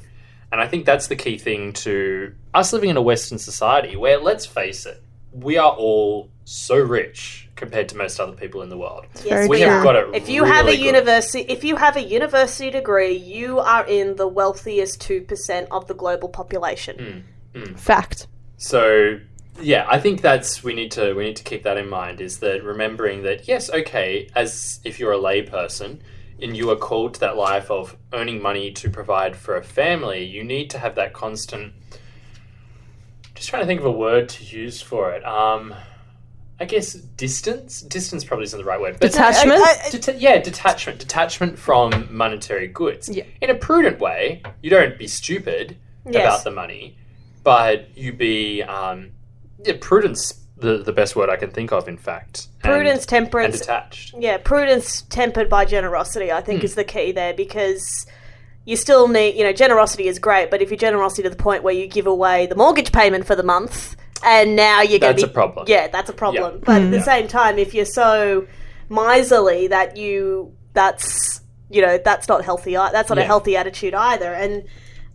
And 0.52 0.62
I 0.62 0.68
think 0.68 0.86
that's 0.86 1.08
the 1.08 1.16
key 1.16 1.38
thing 1.38 1.74
to 1.74 2.34
us 2.54 2.72
living 2.74 2.90
in 2.90 2.98
a 2.98 3.02
Western 3.02 3.38
society 3.40 3.96
where, 3.96 4.18
let's 4.20 4.46
face 4.46 4.86
it, 4.86 5.02
we 5.32 5.58
are 5.58 5.72
all 5.72 6.30
so 6.46 6.78
rich 6.78 7.50
compared 7.56 7.90
to 7.90 7.98
most 7.98 8.20
other 8.20 8.32
people 8.34 8.62
in 8.62 8.70
the 8.70 8.78
world. 8.78 9.06
yes, 9.26 9.44
We 9.50 9.58
we 9.58 9.62
have 9.62 9.82
are. 9.82 9.84
got 9.84 9.96
it 9.96 10.16
If 10.16 10.30
you 10.30 10.44
have 10.46 10.66
a 10.66 10.68
really 10.68 10.78
good. 10.78 10.86
university, 10.86 11.46
if 11.52 11.64
you 11.64 11.76
have 11.76 11.96
a 11.98 12.04
university 12.04 12.70
degree, 12.70 13.14
you 13.16 13.60
are 13.60 13.86
in 13.86 14.16
the 14.16 14.28
wealthiest 14.28 15.02
two 15.02 15.22
percent 15.22 15.68
of 15.72 15.88
the 15.88 15.94
global 15.96 16.30
population. 16.30 17.24
Hmm, 17.54 17.60
hmm. 17.60 17.74
Fact. 17.76 18.28
So 18.58 19.20
yeah, 19.60 19.86
I 19.90 20.00
think 20.00 20.22
that's 20.22 20.64
we 20.64 20.74
need 20.74 20.92
to 20.92 21.14
we 21.14 21.26
need 21.26 21.36
to 21.38 21.44
keep 21.44 21.64
that 21.64 21.78
in 21.78 21.90
mind 21.90 22.22
is 22.22 22.40
that 22.40 22.64
remembering 22.64 23.24
that 23.24 23.48
yes, 23.48 23.70
okay, 23.70 24.30
as 24.36 24.80
if 24.84 25.00
you're 25.00 25.14
a 25.14 25.18
layperson 25.18 26.00
and 26.40 26.56
you 26.56 26.70
are 26.70 26.76
called 26.76 27.16
to 27.16 27.20
that 27.22 27.36
life 27.36 27.72
of 27.72 27.98
earning 28.14 28.40
money 28.42 28.72
to 28.72 28.90
provide 28.92 29.36
for 29.36 29.58
a 29.58 29.64
family, 29.64 30.24
you 30.24 30.44
need 30.44 30.70
to 30.70 30.78
have 30.78 30.94
that 30.96 31.12
constant 31.12 31.74
just 33.38 33.50
trying 33.50 33.62
to 33.64 33.68
think 33.68 33.80
of 33.80 33.86
a 33.86 33.92
word 33.92 34.30
to 34.30 34.44
use 34.44 34.82
for 34.82 35.14
it. 35.14 35.24
Um 35.26 35.74
I 36.60 36.66
guess 36.66 36.94
distance. 36.94 37.82
Distance 37.84 38.24
probably 38.24 38.46
isn't 38.46 38.58
the 38.58 38.66
right 38.66 38.82
word. 38.82 38.98
But 39.00 39.12
Detachment? 39.12 39.62
I- 39.62 39.64
I- 39.86 39.90
Deta- 39.92 40.16
yeah, 40.20 40.40
detachment. 40.40 40.98
Detachment 41.00 41.60
from 41.60 42.08
monetary 42.10 42.68
goods. 42.68 43.10
Yeah. 43.10 43.26
In 43.42 43.52
a 43.52 43.56
prudent 43.56 44.00
way, 44.00 44.42
you 44.64 44.72
don't 44.72 44.98
be 44.98 45.08
stupid 45.08 45.78
Yes. 46.10 46.16
about 46.26 46.44
the 46.46 46.52
money, 46.52 46.98
but 47.44 47.96
you 47.96 48.12
be 48.12 48.64
um, 48.64 49.12
yeah, 49.64 49.76
prudence. 49.80 50.34
The 50.60 50.80
the 50.80 50.92
best 50.94 51.16
word 51.16 51.30
I 51.30 51.36
can 51.36 51.52
think 51.52 51.72
of, 51.72 51.88
in 51.88 51.98
fact. 51.98 52.48
And- 52.64 52.72
prudence, 52.74 53.02
and 53.02 53.08
temperance, 53.10 53.60
detached. 53.60 54.16
Yeah, 54.18 54.38
prudence 54.38 55.04
tempered 55.04 55.50
by 55.50 55.66
generosity, 55.66 56.32
I 56.32 56.42
think, 56.42 56.64
is 56.64 56.74
the 56.74 56.84
key 56.84 57.12
there 57.12 57.36
because 57.36 58.08
you 58.68 58.76
still 58.76 59.08
need, 59.08 59.36
you 59.38 59.44
know, 59.46 59.54
generosity 59.54 60.08
is 60.08 60.20
great, 60.20 60.52
but 60.52 60.62
if 60.62 60.70
your 60.70 60.78
generosity 60.78 61.24
to 61.24 61.30
the 61.30 61.36
point 61.38 61.64
where 61.64 61.74
you 61.74 61.88
give 61.88 62.06
away 62.06 62.46
the 62.48 62.56
mortgage 62.56 62.92
payment 62.92 63.26
for 63.26 63.34
the 63.34 63.42
month 63.42 63.96
and 64.26 64.56
now 64.58 64.82
you're 64.82 65.00
going 65.00 65.14
That's 65.16 65.24
to 65.24 65.30
a 65.30 65.34
problem. 65.34 65.66
Yeah, 65.70 65.88
that's 65.88 66.10
a 66.10 66.14
problem. 66.14 66.56
Yeah. 66.56 66.60
But 66.66 66.82
at 66.82 66.92
the 66.92 66.98
Yeah. 66.98 67.04
same 67.04 67.28
time, 67.30 67.58
if 67.60 67.74
you're 67.74 67.86
so 67.86 68.46
miserly 68.90 69.68
that 69.68 69.96
you, 69.98 70.54
that's, 70.74 71.42
you 71.70 71.82
know, 71.82 71.98
that's 71.98 72.28
not 72.28 72.44
healthy. 72.44 72.74
That's 72.74 73.10
not 73.10 73.18
a 73.18 73.24
healthy 73.24 73.56
attitude 73.58 73.94
either. 73.94 74.34
And 74.34 74.64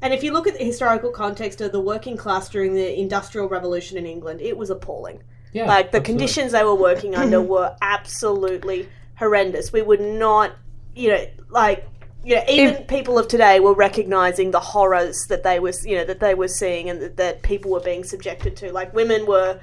and 0.04 0.12
if 0.12 0.24
you 0.24 0.32
look 0.32 0.48
at 0.48 0.58
the 0.58 0.64
historical 0.64 1.10
context 1.12 1.60
of 1.60 1.70
the 1.70 1.78
working 1.80 2.16
class 2.16 2.48
during 2.48 2.74
the 2.74 2.98
Industrial 2.98 3.48
Revolution 3.48 3.96
in 3.96 4.04
England, 4.04 4.40
it 4.40 4.56
was 4.56 4.68
appalling. 4.70 5.22
Yeah, 5.52 5.66
Like 5.66 5.92
the 5.92 5.98
absolutely. 5.98 6.04
conditions 6.12 6.52
they 6.52 6.64
were 6.64 6.74
working 6.74 7.14
under 7.14 7.40
were 7.54 7.76
absolutely 7.82 8.88
horrendous. 9.16 9.72
We 9.72 9.82
would 9.82 10.00
not, 10.00 10.56
you 10.96 11.10
know, 11.10 11.24
like 11.50 11.86
know, 12.24 12.44
even 12.48 12.84
people 12.84 13.18
of 13.18 13.28
today 13.28 13.58
were 13.60 13.74
recognizing 13.74 14.52
the 14.52 14.60
horrors 14.60 15.26
that 15.28 15.42
they 15.42 15.58
was, 15.58 15.84
you 15.84 15.96
know, 15.96 16.04
that 16.04 16.20
they 16.20 16.34
were 16.34 16.48
seeing 16.48 16.88
and 16.88 17.00
that, 17.00 17.16
that 17.16 17.42
people 17.42 17.70
were 17.70 17.80
being 17.80 18.04
subjected 18.04 18.56
to. 18.58 18.72
Like 18.72 18.94
women 18.94 19.26
were, 19.26 19.60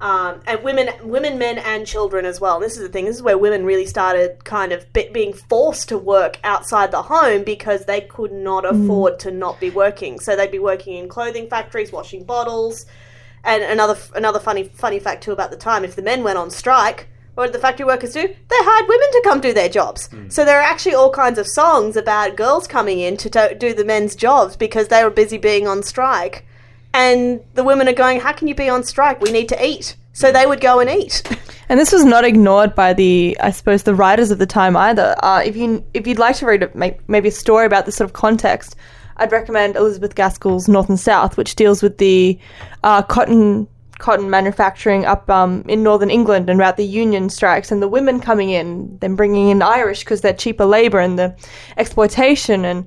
um, 0.00 0.40
and 0.46 0.62
women, 0.62 0.88
women, 1.02 1.38
men, 1.38 1.58
and 1.58 1.86
children 1.86 2.24
as 2.24 2.40
well. 2.40 2.54
And 2.54 2.64
this 2.64 2.78
is 2.78 2.82
the 2.82 2.88
thing. 2.88 3.04
This 3.04 3.16
is 3.16 3.22
where 3.22 3.36
women 3.36 3.66
really 3.66 3.84
started 3.84 4.44
kind 4.44 4.72
of 4.72 4.90
be, 4.94 5.10
being 5.12 5.34
forced 5.34 5.90
to 5.90 5.98
work 5.98 6.38
outside 6.42 6.90
the 6.90 7.02
home 7.02 7.44
because 7.44 7.84
they 7.84 8.00
could 8.00 8.32
not 8.32 8.64
afford 8.64 9.18
to 9.20 9.30
not 9.30 9.60
be 9.60 9.68
working. 9.68 10.18
So 10.18 10.34
they'd 10.36 10.50
be 10.50 10.58
working 10.58 10.96
in 10.96 11.08
clothing 11.08 11.50
factories, 11.50 11.92
washing 11.92 12.24
bottles. 12.24 12.86
And 13.44 13.62
another 13.62 13.98
another 14.14 14.38
funny 14.38 14.64
funny 14.64 15.00
fact 15.00 15.22
too 15.22 15.32
about 15.32 15.50
the 15.50 15.56
time: 15.56 15.84
if 15.84 15.96
the 15.96 16.02
men 16.02 16.22
went 16.22 16.38
on 16.38 16.50
strike, 16.50 17.09
what 17.40 17.46
did 17.46 17.54
the 17.54 17.58
factory 17.58 17.86
workers 17.86 18.12
do? 18.12 18.20
They 18.22 18.56
hired 18.58 18.88
women 18.88 19.10
to 19.12 19.22
come 19.24 19.40
do 19.40 19.52
their 19.52 19.68
jobs. 19.68 20.08
So 20.28 20.44
there 20.44 20.58
are 20.58 20.62
actually 20.62 20.94
all 20.94 21.10
kinds 21.10 21.38
of 21.38 21.48
songs 21.48 21.96
about 21.96 22.36
girls 22.36 22.66
coming 22.66 23.00
in 23.00 23.16
to 23.16 23.30
to 23.30 23.54
do 23.54 23.72
the 23.74 23.84
men's 23.84 24.14
jobs 24.14 24.56
because 24.56 24.88
they 24.88 25.02
were 25.02 25.10
busy 25.10 25.38
being 25.38 25.66
on 25.66 25.82
strike. 25.82 26.46
And 26.92 27.40
the 27.54 27.64
women 27.64 27.88
are 27.88 27.94
going, 27.94 28.20
"How 28.20 28.32
can 28.32 28.46
you 28.46 28.54
be 28.54 28.68
on 28.68 28.84
strike? 28.84 29.20
We 29.20 29.32
need 29.32 29.48
to 29.48 29.64
eat." 29.64 29.96
So 30.12 30.30
they 30.30 30.44
would 30.44 30.60
go 30.60 30.80
and 30.80 30.90
eat. 30.90 31.22
And 31.70 31.78
this 31.78 31.92
was 31.92 32.04
not 32.04 32.24
ignored 32.24 32.74
by 32.74 32.92
the, 32.94 33.36
I 33.40 33.52
suppose, 33.52 33.84
the 33.84 33.94
writers 33.94 34.32
of 34.32 34.40
the 34.40 34.46
time 34.46 34.76
either. 34.76 35.14
Uh, 35.22 35.40
if 35.44 35.56
you 35.56 35.84
if 35.94 36.04
you'd 36.04 36.18
like 36.18 36.34
to 36.36 36.46
read 36.46 36.64
a, 36.64 36.94
maybe 37.06 37.28
a 37.28 37.32
story 37.32 37.64
about 37.64 37.86
this 37.86 37.94
sort 37.94 38.10
of 38.10 38.12
context, 38.12 38.74
I'd 39.18 39.30
recommend 39.30 39.76
Elizabeth 39.76 40.16
Gaskell's 40.16 40.68
North 40.68 40.88
and 40.88 40.98
South, 40.98 41.36
which 41.36 41.54
deals 41.54 41.80
with 41.80 41.98
the 41.98 42.36
uh, 42.82 43.02
cotton 43.02 43.68
cotton 44.00 44.28
manufacturing 44.30 45.04
up 45.04 45.30
um, 45.30 45.64
in 45.68 45.82
northern 45.82 46.10
England 46.10 46.50
and 46.50 46.60
about 46.60 46.76
the 46.76 46.84
union 46.84 47.30
strikes 47.30 47.70
and 47.70 47.80
the 47.80 47.88
women 47.88 48.18
coming 48.20 48.50
in, 48.50 48.98
then 48.98 49.14
bringing 49.14 49.48
in 49.48 49.62
Irish 49.62 50.00
because 50.00 50.20
they're 50.22 50.32
cheaper 50.34 50.64
labor 50.64 50.98
and 50.98 51.18
the 51.18 51.34
exploitation 51.76 52.64
and 52.64 52.86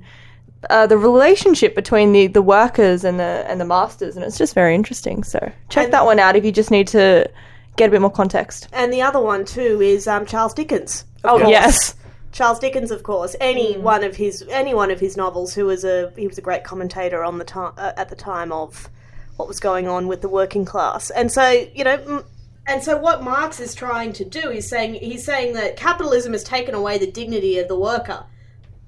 uh, 0.70 0.86
the 0.86 0.96
relationship 0.98 1.74
between 1.74 2.12
the, 2.12 2.26
the 2.26 2.42
workers 2.42 3.04
and 3.04 3.18
the 3.18 3.44
and 3.48 3.60
the 3.60 3.64
masters, 3.64 4.16
and 4.16 4.24
it's 4.24 4.38
just 4.38 4.54
very 4.54 4.74
interesting. 4.74 5.22
So 5.24 5.38
check 5.68 5.84
And- 5.84 5.92
that 5.92 6.04
one 6.04 6.18
out 6.18 6.36
if 6.36 6.44
you 6.44 6.52
just 6.52 6.70
need 6.70 6.88
to 6.88 7.30
get 7.76 7.88
a 7.88 7.90
bit 7.90 8.00
more 8.00 8.10
context. 8.10 8.68
And 8.72 8.92
the 8.92 9.02
other 9.02 9.20
one 9.20 9.44
too 9.44 9.80
is 9.80 10.06
um, 10.06 10.24
Charles 10.26 10.54
Dickens. 10.54 11.04
Oh 11.24 11.38
course. 11.38 11.50
yes, 11.50 11.94
Charles 12.32 12.58
Dickens, 12.58 12.90
of 12.90 13.02
course. 13.02 13.36
Any 13.40 13.76
one 13.76 14.04
of 14.04 14.16
his 14.16 14.44
any 14.48 14.74
one 14.74 14.90
of 14.90 15.00
his 15.00 15.16
novels. 15.16 15.54
Who 15.54 15.66
was 15.66 15.84
a 15.84 16.12
he 16.16 16.26
was 16.26 16.38
a 16.38 16.42
great 16.42 16.64
commentator 16.64 17.22
on 17.22 17.38
the 17.38 17.44
time 17.44 17.74
uh, 17.76 17.92
at 17.96 18.08
the 18.08 18.16
time 18.16 18.50
of 18.52 18.88
what 19.36 19.48
was 19.48 19.60
going 19.60 19.88
on 19.88 20.06
with 20.06 20.20
the 20.20 20.28
working 20.28 20.64
class. 20.64 21.10
And 21.10 21.30
so 21.30 21.66
you 21.74 21.84
know, 21.84 22.24
and 22.66 22.82
so 22.82 22.96
what 22.96 23.22
Marx 23.22 23.60
is 23.60 23.74
trying 23.74 24.12
to 24.14 24.24
do 24.24 24.50
is 24.50 24.68
saying 24.68 24.94
he's 24.94 25.24
saying 25.24 25.54
that 25.54 25.76
capitalism 25.76 26.32
has 26.32 26.44
taken 26.44 26.74
away 26.74 26.98
the 26.98 27.10
dignity 27.10 27.58
of 27.58 27.68
the 27.68 27.78
worker, 27.78 28.24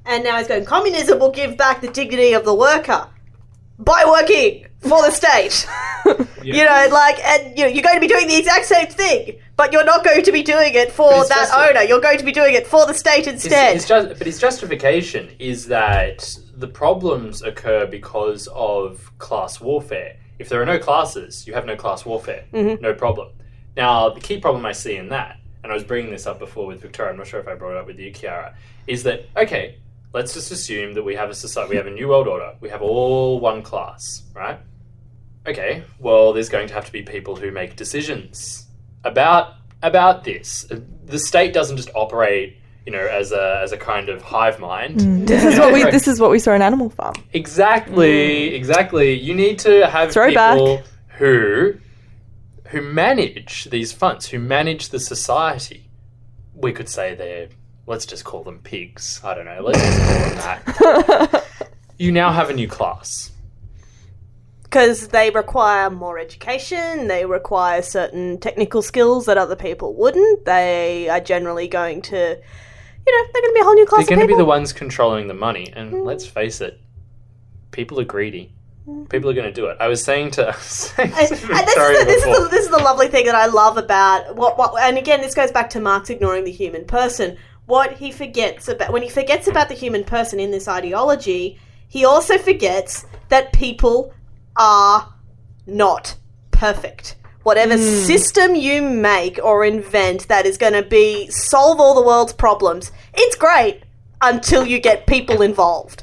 and 0.05 0.25
now 0.25 0.39
he's 0.39 0.49
going 0.49 0.65
communism 0.65 1.19
will 1.19 1.33
give 1.33 1.57
back 1.57 1.81
the 1.81 1.89
dignity 1.89 2.33
of 2.33 2.45
the 2.45 2.55
worker 2.55 3.09
by 3.79 4.05
working 4.07 4.67
for 4.81 5.03
the 5.03 5.11
state. 5.11 5.67
You 6.43 6.65
know, 6.65 6.89
like, 6.93 7.19
and 7.25 7.59
you 7.59 7.65
know, 7.65 7.71
you're 7.71 7.83
going 7.83 7.97
to 7.97 8.01
be 8.01 8.07
doing 8.07 8.29
the 8.29 8.37
exact 8.37 8.67
same 8.67 8.87
thing, 8.87 9.41
but 9.57 9.73
you're 9.73 9.85
not 9.85 10.05
going 10.05 10.23
to 10.23 10.31
be 10.31 10.45
doing 10.45 10.75
it 10.75 10.93
for 10.93 11.11
that 11.11 11.29
just 11.29 11.53
owner. 11.53 11.83
You're 11.83 12.01
going 12.01 12.19
to 12.19 12.25
be 12.25 12.31
doing 12.31 12.55
it 12.55 12.69
for 12.69 12.87
the 12.87 12.95
state 12.95 13.27
instead. 13.27 13.75
his 13.75 13.85
ju- 13.85 14.15
but 14.17 14.25
his 14.25 14.39
justification 14.39 15.29
is 15.41 15.67
that 15.67 16.39
the 16.55 16.69
problems 16.69 17.43
occur 17.43 17.85
because 17.87 18.49
of 18.53 19.11
class 19.19 19.61
warfare. 19.61 20.17
If 20.39 20.49
there 20.49 20.61
are 20.61 20.67
no 20.67 20.79
classes, 20.79 21.47
you 21.47 21.55
have 21.55 21.67
no 21.67 21.77
class 21.77 22.05
warfare. 22.05 22.45
Mm-hmm. 22.53 22.83
No 22.83 22.95
problem. 22.95 23.33
Now, 23.77 24.11
the 24.11 24.21
key 24.21 24.39
problem 24.39 24.65
I 24.67 24.73
see 24.73 24.97
in 24.97 25.09
that, 25.11 25.39
and 25.63 25.71
I 25.73 25.75
was 25.75 25.85
bringing 25.85 26.11
this 26.11 26.27
up 26.27 26.39
before 26.39 26.67
with 26.67 26.81
Victoria, 26.81 27.13
I'm 27.13 27.19
not 27.19 27.27
sure 27.27 27.41
if 27.41 27.49
I 27.49 27.55
brought 27.55 27.73
it 27.73 27.79
up 27.79 27.87
with 27.87 27.99
you, 27.99 28.13
Kiara, 28.13 28.55
is 28.87 29.03
that, 29.03 29.27
okay, 29.37 29.79
let's 30.13 30.33
just 30.33 30.51
assume 30.51 30.95
that 30.95 31.03
we 31.03 31.15
have 31.15 31.29
a 31.29 31.35
society, 31.35 31.71
we 31.71 31.77
have 31.77 31.87
a 31.87 31.91
new 31.91 32.09
world 32.09 32.29
order, 32.29 32.55
we 32.61 32.69
have 32.71 32.83
all 32.83 33.41
one 33.41 33.63
class, 33.63 34.23
right? 34.35 34.59
Okay, 35.47 35.85
well, 35.99 36.33
there's 36.33 36.49
going 36.49 36.69
to 36.69 36.75
have 36.75 36.87
to 36.87 36.93
be 36.93 37.03
people 37.03 37.37
who 37.37 37.51
make 37.51 37.77
decisions 37.77 38.67
about 39.05 39.55
about 39.83 40.25
this. 40.25 40.67
The 41.05 41.19
state 41.19 41.53
doesn't 41.53 41.77
just 41.77 41.91
operate, 41.95 42.59
you 42.87 42.93
know, 42.93 43.05
as 43.05 43.33
a 43.33 43.61
as 43.63 43.73
a 43.73 43.77
kind 43.77 44.09
of 44.09 44.23
hive 44.23 44.61
mind. 44.61 45.01
Mm. 45.01 45.27
this 45.27 45.45
is 45.45 45.59
what 45.59 45.73
we 45.73 45.83
this 45.85 46.07
is 46.07 46.21
what 46.21 46.31
we 46.31 46.39
saw 46.39 46.53
in 46.55 46.63
Animal 46.63 46.89
Farm. 46.91 47.15
Exactly, 47.33 48.51
mm. 48.51 48.53
exactly. 48.53 49.13
You 49.13 49.35
need 49.35 49.59
to 49.61 49.87
have 49.89 50.13
Throwback. 50.13 50.55
people 50.55 50.83
who 51.19 51.75
who 52.69 52.83
manage 52.83 53.65
these 53.65 53.93
funds, 53.93 54.29
who 54.29 54.39
manage 54.39 54.91
the 54.91 55.01
society. 55.01 55.89
We 56.55 56.73
could 56.73 56.89
say 56.89 57.15
they're 57.15 57.49
let's 57.87 58.07
just 58.07 58.25
call 58.25 58.43
them 58.45 58.61
pigs. 58.61 59.21
I 59.25 59.35
don't 59.35 59.45
know. 59.45 59.61
Let's 59.63 59.81
just 59.81 59.99
call 59.99 60.19
them 60.19 60.37
that. 60.37 61.45
you 61.99 62.13
now 62.13 62.33
have 62.33 62.51
a 62.51 62.55
new 62.55 62.69
class. 62.69 63.33
because 64.65 65.09
they 65.09 65.31
require 65.31 65.89
more 65.91 66.19
education, 66.19 67.07
they 67.09 67.25
require 67.25 67.83
certain 67.83 68.39
technical 68.39 68.83
skills 68.83 69.27
that 69.27 69.39
other 69.39 69.57
people 69.57 69.95
wouldn't. 69.95 70.45
They 70.45 71.09
are 71.09 71.21
generally 71.21 71.69
going 71.69 72.03
to, 72.03 72.39
you 73.07 73.13
know, 73.13 73.29
they're 73.33 73.43
going 73.43 73.51
to 73.51 73.55
be 73.55 73.61
a 73.61 73.65
whole 73.65 73.75
new 73.75 73.87
class 73.87 74.07
They're 74.07 74.17
going 74.17 74.29
to 74.29 74.35
be 74.35 74.39
the 74.39 74.45
ones 74.45 74.73
controlling 74.73 75.29
the 75.29 75.35
money, 75.35 75.73
and 75.75 75.93
mm. 75.93 76.05
let's 76.05 76.27
face 76.27 76.61
it, 76.61 76.81
people 77.71 78.01
are 78.01 78.05
greedy. 78.05 78.53
Mm. 78.89 79.09
People 79.09 79.31
are 79.31 79.35
going 79.35 79.47
to 79.47 79.53
do 79.53 79.67
it. 79.67 79.77
I 79.81 79.89
was 79.89 80.03
saying 80.03 80.33
to, 80.33 80.53
saying 80.61 81.11
to 81.11 81.17
and, 81.17 81.29
and 81.29 81.29
this, 81.29 81.41
is 81.41 81.49
the, 81.49 82.05
this, 82.05 82.17
is 82.17 82.25
before- 82.25 82.41
the, 82.45 82.49
this 82.51 82.65
is 82.65 82.71
the 82.71 82.79
lovely 82.79 83.09
thing 83.09 83.27
that 83.27 83.35
I 83.35 83.47
love 83.47 83.77
about 83.77 84.37
what, 84.37 84.59
what. 84.59 84.81
And 84.83 84.99
again, 84.99 85.21
this 85.21 85.35
goes 85.35 85.51
back 85.51 85.71
to 85.71 85.81
Marx 85.81 86.11
ignoring 86.11 86.45
the 86.45 86.53
human 86.53 86.85
person. 86.85 87.37
What 87.67 87.95
he 87.95 88.13
forgets 88.13 88.69
about 88.69 88.93
when 88.93 89.03
he 89.03 89.09
forgets 89.09 89.49
about 89.49 89.69
the 89.69 89.75
human 89.75 90.05
person 90.05 90.39
in 90.39 90.53
this 90.53 90.69
ideology, 90.69 91.59
he 91.89 92.05
also 92.05 92.39
forgets 92.39 93.07
that 93.29 93.53
people 93.53 94.15
are 94.57 95.13
not 95.67 96.17
perfect. 96.53 97.17
Whatever 97.47 97.79
system 97.79 98.57
you 98.57 98.83
make 98.83 99.39
or 99.41 99.65
invent 99.65 100.27
that 100.27 100.47
is 100.47 100.59
going 100.59 100.73
to 100.73 100.83
be 100.83 101.31
solve 101.31 101.79
all 101.79 101.95
the 101.95 102.03
world's 102.03 102.33
problems, 102.33 102.91
it's 103.15 103.37
great 103.37 103.85
until 104.21 104.67
you 104.67 104.81
get 104.81 105.07
people 105.07 105.43
involved. 105.43 106.03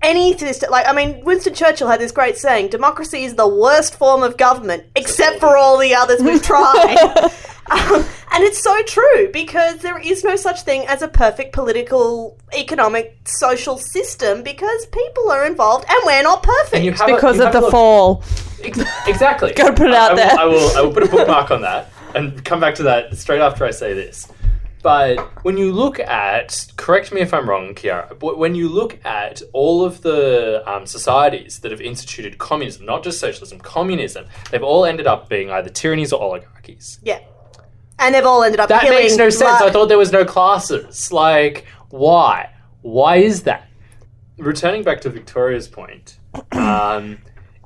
Any 0.00 0.38
system 0.38 0.70
like 0.70 0.86
i 0.86 0.92
mean 0.92 1.24
winston 1.24 1.54
churchill 1.54 1.88
had 1.88 2.00
this 2.00 2.12
great 2.12 2.38
saying 2.38 2.68
democracy 2.68 3.24
is 3.24 3.34
the 3.34 3.48
worst 3.48 3.96
form 3.96 4.22
of 4.22 4.36
government 4.36 4.84
except 4.94 5.40
for 5.40 5.56
all 5.56 5.76
the 5.76 5.92
others 5.92 6.22
we've 6.22 6.40
tried. 6.42 6.96
Um, 7.70 8.04
and 8.32 8.44
it's 8.44 8.62
so 8.62 8.82
true 8.82 9.28
because 9.32 9.78
there 9.78 9.98
is 9.98 10.22
no 10.24 10.36
such 10.36 10.62
thing 10.62 10.86
as 10.86 11.02
a 11.02 11.08
perfect 11.08 11.52
political 11.52 12.38
economic 12.56 13.16
social 13.28 13.76
system 13.78 14.42
because 14.42 14.86
people 14.86 15.30
are 15.30 15.46
involved 15.46 15.84
and 15.88 15.98
we're 16.06 16.22
not 16.22 16.42
perfect 16.42 16.74
And 16.74 16.84
you 16.84 16.92
have 16.92 17.08
a- 17.08 17.14
Because 17.14 17.36
you 17.36 17.42
of 17.42 17.52
have 17.52 17.54
a 17.54 17.58
the 17.58 17.62
look- 17.62 17.70
fall. 17.72 18.22
Ex- 18.62 18.80
Exactly. 19.06 19.52
Gotta 19.56 19.72
put 19.74 19.88
it 19.88 19.94
out 19.94 20.10
I, 20.10 20.12
I 20.12 20.16
there. 20.16 20.36
Will, 20.36 20.40
I 20.40 20.44
will. 20.46 20.76
I 20.76 20.80
will 20.82 20.92
put 20.92 21.02
a 21.04 21.08
bookmark 21.08 21.50
on 21.50 21.62
that 21.62 21.90
and 22.14 22.44
come 22.44 22.60
back 22.60 22.74
to 22.76 22.82
that 22.84 23.16
straight 23.16 23.40
after 23.40 23.64
I 23.64 23.70
say 23.70 23.94
this. 23.94 24.26
But 24.82 25.18
when 25.44 25.58
you 25.58 25.72
look 25.72 26.00
at, 26.00 26.66
correct 26.78 27.12
me 27.12 27.20
if 27.20 27.34
I'm 27.34 27.46
wrong, 27.48 27.74
Kiara, 27.74 28.18
but 28.18 28.38
when 28.38 28.54
you 28.54 28.66
look 28.70 28.98
at 29.04 29.42
all 29.52 29.84
of 29.84 30.00
the 30.00 30.62
um, 30.66 30.86
societies 30.86 31.58
that 31.58 31.70
have 31.70 31.82
instituted 31.82 32.38
communism, 32.38 32.86
not 32.86 33.02
just 33.04 33.20
socialism, 33.20 33.58
communism, 33.60 34.24
they've 34.50 34.62
all 34.62 34.86
ended 34.86 35.06
up 35.06 35.28
being 35.28 35.50
either 35.50 35.68
tyrannies 35.68 36.14
or 36.14 36.22
oligarchies. 36.22 36.98
yeah 37.02 37.18
and 38.00 38.14
they've 38.14 38.24
all 38.26 38.42
ended 38.42 38.58
up 38.60 38.68
That 38.68 38.82
killing 38.82 38.98
makes 38.98 39.16
no 39.16 39.30
sense. 39.30 39.60
la- 39.60 39.66
I 39.66 39.70
thought 39.70 39.88
there 39.88 39.98
was 39.98 40.10
no 40.12 40.24
classes. 40.24 41.12
Like, 41.12 41.66
why? 41.90 42.50
Why 42.82 43.16
is 43.16 43.42
that? 43.44 43.68
Returning 44.38 44.82
back 44.82 45.00
to 45.02 45.10
Victoria's 45.10 45.68
point, 45.68 46.18
um, 46.52 47.18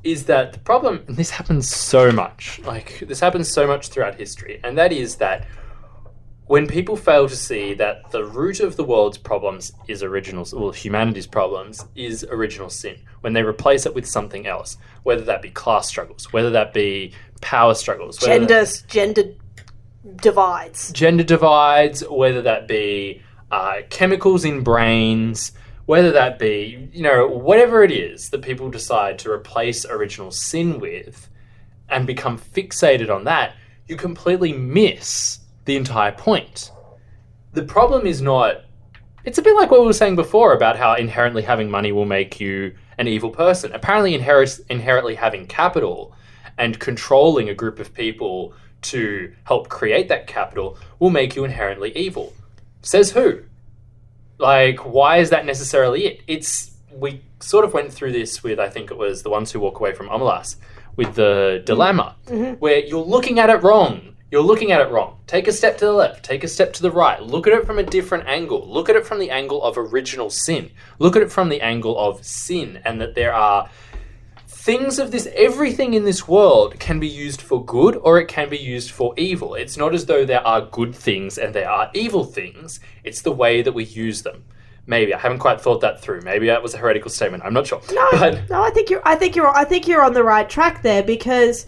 is 0.03 0.25
that 0.27 0.53
the 0.53 0.59
problem, 0.59 1.05
and 1.07 1.17
this 1.17 1.31
happens 1.31 1.69
so 1.71 2.11
much, 2.11 2.61
like 2.65 2.99
this 3.07 3.21
happens 3.21 3.49
so 3.51 3.67
much 3.67 3.89
throughout 3.89 4.17
history, 4.17 4.61
and 4.65 4.77
that 4.77 4.93
is 4.93 5.17
that 5.17 5.47
when 6.47 6.67
people 6.67 6.95
fail 6.97 7.27
to 7.29 7.37
see 7.37 7.73
that 7.75 8.11
the 8.11 8.23
root 8.25 8.61
of 8.61 8.77
the 8.77 8.85
world's 8.85 9.17
problems 9.17 9.73
is 9.89 10.03
original, 10.03 10.47
well, 10.53 10.73
humanity's 10.73 11.27
problems 11.29 11.87
is 11.95 12.25
original 12.25 12.69
sin, 12.69 12.97
when 13.23 13.33
they 13.33 13.43
replace 13.43 13.87
it 13.87 13.95
with 13.95 14.05
something 14.07 14.47
else, 14.47 14.77
whether 15.05 15.23
that 15.23 15.41
be 15.41 15.49
class 15.51 15.89
struggles, 15.89 16.31
whether 16.33 16.51
that 16.51 16.75
be 16.75 17.13
power 17.41 17.73
struggles, 17.75 18.21
whether 18.21 18.45
that- 18.47 18.49
Gender 18.89 19.23
gender 19.23 19.35
divides. 20.17 20.93
gender 20.93 21.25
divides, 21.25 22.03
whether 22.09 22.43
that 22.43 22.69
be 22.69 23.23
uh, 23.51 23.77
chemicals 23.91 24.45
in 24.45 24.63
brains, 24.63 25.53
whether 25.87 26.11
that 26.13 26.39
be, 26.39 26.89
you 26.93 27.03
know, 27.03 27.27
whatever 27.27 27.83
it 27.83 27.91
is 27.91 28.31
that 28.31 28.43
people 28.43 28.71
decide 28.71 29.19
to 29.19 29.31
replace 29.31 29.85
original 29.85 30.31
sin 30.31 30.81
with 30.81 31.29
and 31.89 32.07
become 32.07 32.39
fixated 32.39 33.15
on 33.15 33.25
that, 33.25 33.55
you 33.87 33.97
completely 33.97 34.53
miss 34.53 35.41
the 35.67 35.77
entire 35.77 36.13
point. 36.13 36.71
The 37.53 37.63
problem 37.63 38.07
is 38.07 38.23
not. 38.23 38.65
It's 39.25 39.39
a 39.39 39.43
bit 39.43 39.57
like 39.57 39.71
what 39.71 39.81
we 39.81 39.87
were 39.87 39.93
saying 39.93 40.17
before 40.17 40.53
about 40.53 40.77
how 40.77 40.95
inherently 40.95 41.43
having 41.43 41.71
money 41.71 41.93
will 41.93 42.05
make 42.05 42.41
you 42.41 42.75
an 42.99 43.09
evil 43.09 43.31
person. 43.31 43.73
Apparently, 43.73 44.15
inherently 44.15 45.15
having 45.15 45.47
capital 45.47 46.15
and 46.59 46.79
controlling 46.79 47.49
a 47.49 47.55
group 47.55 47.79
of 47.79 47.95
people 47.95 48.55
to 48.85 49.33
help 49.45 49.69
create 49.69 50.09
that 50.09 50.27
capital 50.27 50.79
will 50.99 51.11
make 51.11 51.37
you 51.37 51.45
inherently 51.45 51.97
evil. 51.97 52.33
Says 52.83 53.13
who? 53.13 53.43
Like, 54.39 54.81
why 54.81 55.19
is 55.19 55.31
that 55.31 55.47
necessarily 55.47 56.07
it? 56.07 56.21
It's 56.27 56.73
we 56.93 57.23
sort 57.41 57.65
of 57.65 57.75
went 57.75 57.93
through 57.93 58.13
this 58.13 58.43
with 58.43 58.59
I 58.59 58.69
think 58.69 58.91
it 58.91 58.97
was 58.97 59.23
the 59.23 59.31
ones 59.31 59.53
who 59.53 59.61
walk 59.61 59.81
away 59.81 59.95
from 59.95 60.09
Omelas 60.09 60.57
with 60.97 61.15
the 61.15 61.63
dilemma 61.65 62.17
mm-hmm. 62.27 62.35
Mm-hmm. 62.35 62.53
where 62.55 62.79
you're 62.79 63.05
looking 63.05 63.39
at 63.39 63.51
it 63.51 63.63
wrong. 63.63 64.11
You're 64.31 64.43
looking 64.43 64.73
at 64.73 64.81
it 64.81 64.91
wrong. 64.91 65.21
Take 65.29 65.47
a 65.47 65.53
step 65.53 65.79
to 65.79 65.85
the 65.85 65.93
left, 65.93 66.25
take 66.25 66.43
a 66.43 66.49
step 66.49 66.73
to 66.75 66.83
the 66.83 66.91
right. 66.91 67.23
Look 67.23 67.47
at 67.47 67.53
it 67.53 67.67
from 67.67 67.79
a 67.79 67.85
different 67.85 68.27
angle. 68.27 68.67
Look 68.69 68.89
at 68.89 68.97
it 68.97 69.07
from 69.07 69.21
the 69.21 69.31
angle 69.31 69.63
of 69.63 69.79
original 69.79 70.29
sin. 70.29 70.71
Look 70.99 71.15
at 71.15 71.23
it 71.23 71.31
from 71.31 71.51
the 71.51 71.61
angle 71.61 71.97
of 71.97 72.25
sin 72.25 72.81
and 72.85 73.01
that 73.01 73.15
there 73.15 73.33
are 73.33 73.71
things 74.65 74.99
of 74.99 75.11
this 75.11 75.29
everything 75.35 75.93
in 75.93 76.05
this 76.07 76.27
world 76.27 76.81
can 76.81 76.99
be 76.99 77.07
used 77.07 77.43
for 77.43 77.63
good 77.67 77.97
or 77.97 78.19
it 78.19 78.29
can 78.29 78.49
be 78.49 78.57
used 78.57 78.91
for 78.91 79.13
evil 79.19 79.55
it's 79.55 79.77
not 79.77 79.93
as 79.93 80.07
though 80.07 80.25
there 80.25 80.45
are 80.47 80.63
good 80.63 80.95
things 80.95 81.37
and 81.37 81.55
there 81.55 81.69
are 81.69 81.91
evil 81.93 82.25
things 82.25 82.81
it's 83.05 83.21
the 83.21 83.31
way 83.31 83.61
that 83.61 83.73
we 83.73 83.85
use 83.85 84.23
them 84.23 84.43
maybe 84.87 85.13
i 85.13 85.19
haven't 85.19 85.39
quite 85.39 85.61
thought 85.61 85.83
that 85.83 86.01
through 86.01 86.23
maybe 86.23 86.47
that 86.47 86.63
was 86.63 86.73
a 86.73 86.79
heretical 86.79 87.11
statement 87.11 87.45
i'm 87.45 87.53
not 87.53 87.67
sure 87.67 87.79
No, 87.93 88.09
but 88.13 88.49
no, 88.49 88.63
I 88.63 88.71
think 88.71 88.89
you're. 88.89 89.03
I 89.05 89.17
think 89.17 89.37
you're. 89.37 89.55
I 89.55 89.65
think 89.65 89.87
you're 89.87 90.03
on 90.03 90.15
the 90.15 90.25
right 90.25 90.49
track 90.49 90.81
there 90.81 91.03
because 91.03 91.67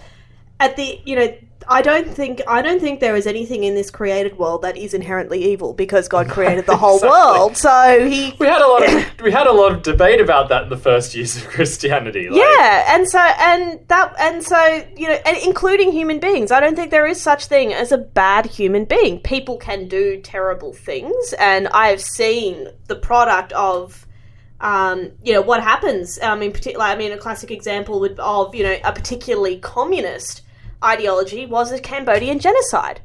at 0.58 0.76
the 0.76 0.98
you 1.04 1.16
know 1.16 1.36
I 1.68 1.82
don't 1.82 2.08
think 2.08 2.40
I 2.46 2.62
don't 2.62 2.80
think 2.80 3.00
there 3.00 3.16
is 3.16 3.26
anything 3.26 3.64
in 3.64 3.74
this 3.74 3.90
created 3.90 4.38
world 4.38 4.62
that 4.62 4.76
is 4.76 4.94
inherently 4.94 5.42
evil 5.52 5.72
because 5.72 6.08
God 6.08 6.28
created 6.28 6.66
the 6.66 6.76
whole 6.84 6.96
Exactly. 6.96 7.18
world. 7.18 7.56
So 7.56 8.08
he 8.08 8.34
we 8.38 8.46
had 8.46 8.62
a 8.62 8.66
lot 8.66 8.82
of 8.86 9.20
we 9.22 9.32
had 9.32 9.46
a 9.46 9.52
lot 9.52 9.72
of 9.72 9.82
debate 9.82 10.20
about 10.20 10.48
that 10.50 10.64
in 10.64 10.68
the 10.68 10.76
first 10.76 11.14
years 11.14 11.36
of 11.36 11.44
christianity 11.48 12.28
like, 12.28 12.38
Yeah, 12.40 12.94
and 12.94 13.08
so 13.08 13.18
and 13.18 13.80
that 13.88 14.14
and 14.18 14.42
so 14.44 14.86
you 14.96 15.08
know, 15.08 15.18
and 15.26 15.36
including 15.44 15.92
human 15.92 16.20
beings. 16.20 16.50
I 16.52 16.60
don't 16.60 16.76
think 16.76 16.90
there 16.90 17.06
is 17.06 17.20
such 17.20 17.46
thing 17.46 17.72
as 17.72 17.90
a 17.92 17.98
bad 17.98 18.46
human 18.46 18.84
being. 18.84 19.20
People 19.20 19.56
can 19.56 19.88
do 19.88 20.20
terrible 20.20 20.72
things, 20.72 21.34
and 21.38 21.68
I 21.68 21.88
have 21.88 22.00
seen 22.00 22.68
the 22.86 22.96
product 22.96 23.52
of. 23.52 24.02
Um, 24.58 25.10
you 25.22 25.34
know 25.34 25.42
what 25.42 25.62
happens. 25.62 26.18
I 26.22 26.34
mean, 26.34 26.50
particular. 26.50 26.82
I 26.86 26.96
mean, 26.96 27.12
a 27.12 27.18
classic 27.18 27.50
example 27.50 28.00
would 28.00 28.18
of 28.18 28.54
you 28.54 28.62
know 28.62 28.78
a 28.84 28.90
particularly 28.90 29.58
communist 29.58 30.40
ideology 30.84 31.46
was 31.46 31.70
the 31.70 31.80
Cambodian 31.80 32.38
genocide, 32.38 33.00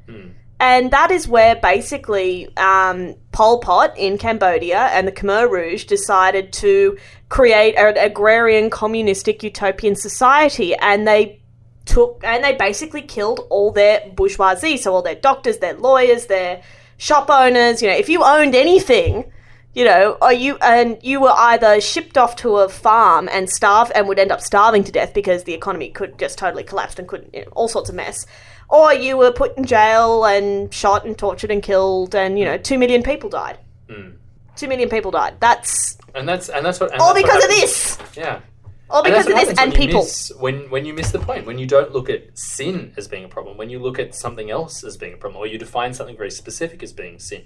and 0.60 0.92
that 0.92 1.12
is 1.12 1.28
where 1.28 1.56
basically 1.56 2.56
um, 2.58 3.16
Pol 3.32 3.60
Pot 3.60 3.98
in 3.98 4.18
Cambodia 4.18 4.90
and 4.92 5.08
the 5.08 5.12
Khmer 5.12 5.50
Rouge 5.50 5.86
decided 5.86 6.54
to 6.54 6.98
create 7.30 7.76
an 7.76 7.98
agrarian, 7.98 8.70
communistic, 8.70 9.42
utopian 9.44 9.96
society, 9.96 10.76
and 10.76 11.08
they 11.08 11.42
took 11.86 12.22
and 12.24 12.44
they 12.44 12.54
basically 12.54 13.02
killed 13.02 13.48
all 13.50 13.72
their 13.72 14.02
bourgeoisie, 14.16 14.78
so 14.78 14.94
all 14.94 15.02
their 15.02 15.16
doctors, 15.16 15.58
their 15.58 15.74
lawyers, 15.74 16.28
their 16.28 16.62
shop 16.98 17.30
owners. 17.30 17.82
You 17.82 17.90
know, 17.90 17.96
if 17.96 18.10
you 18.10 18.24
owned 18.24 18.54
anything, 18.54 19.32
you 19.74 19.86
know, 19.86 20.18
or 20.22 20.34
you 20.34 20.58
and 20.58 20.98
you 21.02 21.22
were 21.22 21.32
either 21.34 21.80
shipped 21.80 22.18
off 22.18 22.36
to 22.38 22.58
a 22.58 22.68
farm 22.70 23.30
and 23.32 23.50
starve 23.50 23.92
and 23.96 24.08
would 24.08 24.20
end 24.20 24.32
up 24.32 24.42
starving 24.42 24.84
to 24.84 24.92
death 24.92 25.14
because 25.14 25.46
the 25.46 25.54
economy 25.54 25.90
could 25.90 26.20
just 26.20 26.38
totally 26.38 26.64
collapsed 26.64 27.00
and 27.00 27.08
couldn't, 27.08 27.34
you 27.34 27.42
know, 27.42 27.52
all 27.54 27.68
sorts 27.68 27.90
of 27.90 27.96
mess. 27.96 28.26
Or 28.70 28.94
you 28.94 29.18
were 29.18 29.32
put 29.32 29.58
in 29.58 29.66
jail 29.66 30.26
and 30.26 30.74
shot 30.74 31.06
and 31.06 31.18
tortured 31.18 31.52
and 31.52 31.62
killed, 31.62 32.16
and 32.16 32.38
you 32.38 32.46
know, 32.46 32.58
two 32.58 32.78
million 32.78 33.04
people 33.04 33.30
died. 33.30 33.60
Hmm. 33.90 34.12
Two 34.56 34.68
million 34.68 34.90
people 34.90 35.12
died. 35.12 35.36
That's 35.40 35.98
and 36.16 36.28
that's 36.28 36.50
and 36.50 36.66
that's 36.66 36.80
what 36.80 36.92
and 36.92 37.02
all 37.02 37.14
that's 37.14 37.24
what 37.24 37.34
because 37.42 37.44
of 37.44 37.50
this. 37.50 37.98
yeah 38.18 38.42
All 38.90 39.04
because 39.04 39.28
of 39.28 39.36
this 39.36 39.58
and 39.58 39.74
people. 39.74 40.02
miss- 40.02 40.32
when 40.38 40.70
when 40.70 40.86
you 40.86 40.94
miss 40.94 41.12
the 41.12 41.20
point, 41.20 41.46
when 41.46 41.58
you 41.58 41.66
don't 41.66 41.94
look 41.94 42.10
at 42.10 42.38
sin 42.38 42.94
as 42.98 43.08
being 43.08 43.24
a 43.24 43.30
problem, 43.30 43.58
when 43.58 43.70
you 43.70 43.80
look 43.80 44.00
at 44.00 44.14
something 44.16 44.50
else 44.52 44.84
as 44.84 44.98
being 44.98 45.14
a 45.14 45.18
problem, 45.18 45.42
or 45.42 45.48
you 45.48 45.58
define 45.58 45.94
something 45.94 46.18
very 46.18 46.32
specific 46.32 46.84
as 46.84 46.92
being 46.92 47.20
sin. 47.20 47.44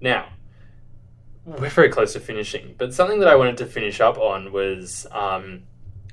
Now, 0.00 0.28
we're 1.58 1.68
very 1.70 1.88
close 1.88 2.12
to 2.14 2.20
finishing, 2.20 2.74
but 2.78 2.92
something 2.94 3.20
that 3.20 3.28
I 3.28 3.34
wanted 3.36 3.56
to 3.58 3.66
finish 3.66 4.00
up 4.00 4.18
on 4.18 4.52
was 4.52 5.06
um, 5.12 5.62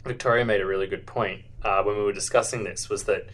Victoria 0.04 0.46
made 0.46 0.62
a 0.62 0.66
really 0.66 0.88
good 0.88 1.06
point 1.06 1.42
uh, 1.64 1.84
when 1.84 1.98
we 1.98 2.04
were 2.04 2.14
discussing 2.14 2.64
this. 2.64 2.90
Was 2.90 3.04
that 3.06 3.28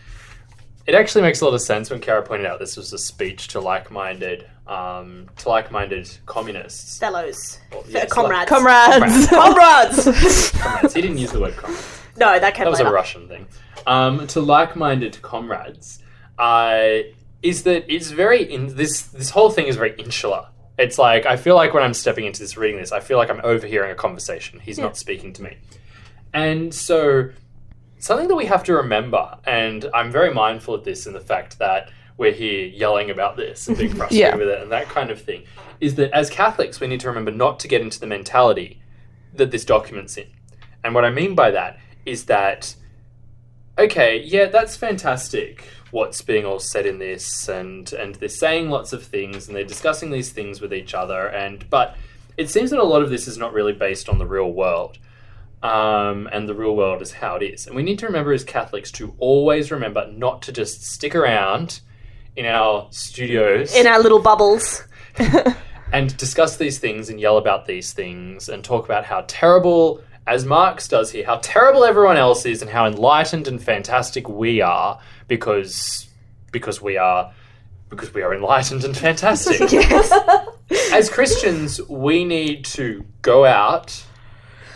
it 0.87 0.95
actually 0.95 1.21
makes 1.21 1.41
a 1.41 1.45
lot 1.45 1.53
of 1.53 1.61
sense 1.61 1.89
when 1.91 1.99
Kiara 2.01 2.25
pointed 2.25 2.47
out 2.47 2.57
this 2.59 2.75
was 2.75 2.91
a 2.91 2.97
speech 2.97 3.49
to 3.49 3.59
like-minded 3.59 4.47
um, 4.67 5.27
to 5.37 5.49
like-minded 5.49 6.09
communists. 6.25 6.97
fellows, 6.97 7.59
yes, 7.87 8.11
comrades, 8.11 8.49
Comrades. 8.49 9.27
comrades. 9.29 10.51
comrades. 10.51 10.93
He 10.93 11.01
didn't 11.01 11.17
use 11.19 11.31
the 11.31 11.39
word 11.39 11.55
comrades. 11.55 12.01
no, 12.17 12.39
that 12.39 12.55
came 12.55 12.65
That 12.65 12.71
was 12.71 12.79
later. 12.79 12.89
a 12.89 12.93
Russian 12.93 13.27
thing. 13.27 13.47
Um, 13.85 14.25
to 14.27 14.41
like-minded 14.41 15.21
comrades, 15.21 15.99
uh, 16.39 16.99
is 17.43 17.63
that 17.63 17.91
it's 17.93 18.11
very 18.11 18.41
in 18.51 18.75
this. 18.75 19.01
This 19.03 19.31
whole 19.31 19.49
thing 19.49 19.65
is 19.67 19.75
very 19.75 19.95
insular. 19.97 20.47
It's 20.81 20.97
like 20.97 21.25
I 21.25 21.37
feel 21.37 21.55
like 21.55 21.73
when 21.73 21.83
I'm 21.83 21.93
stepping 21.93 22.25
into 22.25 22.39
this, 22.41 22.57
reading 22.57 22.79
this, 22.79 22.91
I 22.91 22.99
feel 22.99 23.17
like 23.17 23.29
I'm 23.29 23.41
overhearing 23.43 23.91
a 23.91 23.95
conversation. 23.95 24.59
He's 24.59 24.79
not 24.79 24.97
speaking 24.97 25.31
to 25.33 25.43
me, 25.43 25.57
and 26.33 26.73
so 26.73 27.29
something 27.99 28.27
that 28.27 28.35
we 28.35 28.45
have 28.47 28.63
to 28.63 28.73
remember, 28.73 29.37
and 29.45 29.89
I'm 29.93 30.11
very 30.11 30.33
mindful 30.33 30.73
of 30.73 30.83
this 30.83 31.05
in 31.05 31.13
the 31.13 31.19
fact 31.19 31.59
that 31.59 31.91
we're 32.17 32.31
here 32.31 32.65
yelling 32.65 33.09
about 33.11 33.37
this 33.37 33.67
and 33.67 33.77
being 33.77 33.93
frustrated 33.95 34.33
Yeah. 34.33 34.35
with 34.35 34.47
it 34.49 34.61
and 34.63 34.71
that 34.71 34.89
kind 34.89 35.11
of 35.11 35.21
thing, 35.21 35.43
is 35.79 35.95
that 35.95 36.11
as 36.11 36.29
Catholics, 36.29 36.79
we 36.79 36.87
need 36.87 36.99
to 37.01 37.07
remember 37.07 37.31
not 37.31 37.59
to 37.61 37.67
get 37.67 37.81
into 37.81 37.99
the 37.99 38.07
mentality 38.07 38.81
that 39.35 39.51
this 39.51 39.63
document's 39.65 40.17
in. 40.17 40.27
And 40.83 40.95
what 40.95 41.05
I 41.05 41.11
mean 41.11 41.35
by 41.35 41.51
that 41.51 41.79
is 42.05 42.25
that, 42.25 42.75
okay, 43.77 44.21
yeah, 44.23 44.45
that's 44.45 44.75
fantastic 44.75 45.67
what's 45.91 46.21
being 46.21 46.45
all 46.45 46.59
said 46.59 46.85
in 46.85 46.99
this, 46.99 47.49
and, 47.49 47.91
and 47.93 48.15
they're 48.15 48.29
saying 48.29 48.69
lots 48.69 48.93
of 48.93 49.03
things, 49.03 49.47
and 49.47 49.55
they're 49.55 49.63
discussing 49.63 50.09
these 50.11 50.31
things 50.31 50.61
with 50.61 50.73
each 50.73 50.93
other, 50.93 51.27
and 51.27 51.69
but 51.69 51.95
it 52.37 52.49
seems 52.49 52.69
that 52.69 52.79
a 52.79 52.83
lot 52.83 53.01
of 53.01 53.09
this 53.09 53.27
is 53.27 53.37
not 53.37 53.53
really 53.53 53.73
based 53.73 54.07
on 54.07 54.17
the 54.17 54.25
real 54.25 54.51
world 54.51 54.97
um, 55.63 56.27
and 56.31 56.47
the 56.47 56.55
real 56.55 56.75
world 56.75 57.01
is 57.01 57.11
how 57.11 57.35
it 57.35 57.43
is. 57.43 57.67
And 57.67 57.75
we 57.75 57.83
need 57.83 57.99
to 57.99 58.07
remember 58.07 58.33
as 58.33 58.43
Catholics 58.43 58.91
to 58.93 59.13
always 59.19 59.71
remember 59.71 60.11
not 60.11 60.41
to 60.43 60.51
just 60.51 60.83
stick 60.83 61.15
around 61.15 61.81
in 62.35 62.45
our 62.45 62.87
studios 62.91 63.75
in 63.75 63.87
our 63.87 63.99
little 63.99 64.21
bubbles. 64.21 64.83
and 65.93 66.15
discuss 66.17 66.55
these 66.55 66.79
things 66.79 67.09
and 67.09 67.19
yell 67.19 67.37
about 67.37 67.65
these 67.65 67.91
things 67.91 68.47
and 68.47 68.63
talk 68.63 68.85
about 68.85 69.03
how 69.03 69.25
terrible, 69.27 70.01
as 70.27 70.45
Marx 70.45 70.87
does 70.87 71.11
here, 71.11 71.25
how 71.25 71.37
terrible 71.41 71.83
everyone 71.83 72.17
else 72.17 72.45
is 72.45 72.61
and 72.61 72.71
how 72.71 72.85
enlightened 72.85 73.47
and 73.47 73.61
fantastic 73.61 74.29
we 74.29 74.61
are 74.61 74.99
because 75.27 76.07
because 76.51 76.81
we 76.81 76.97
are 76.97 77.33
because 77.89 78.13
we 78.13 78.21
are 78.21 78.33
enlightened 78.33 78.83
and 78.83 78.95
fantastic. 78.95 79.61
As 80.93 81.09
Christians, 81.09 81.81
we 81.89 82.23
need 82.23 82.63
to 82.65 83.05
go 83.21 83.45
out 83.45 84.05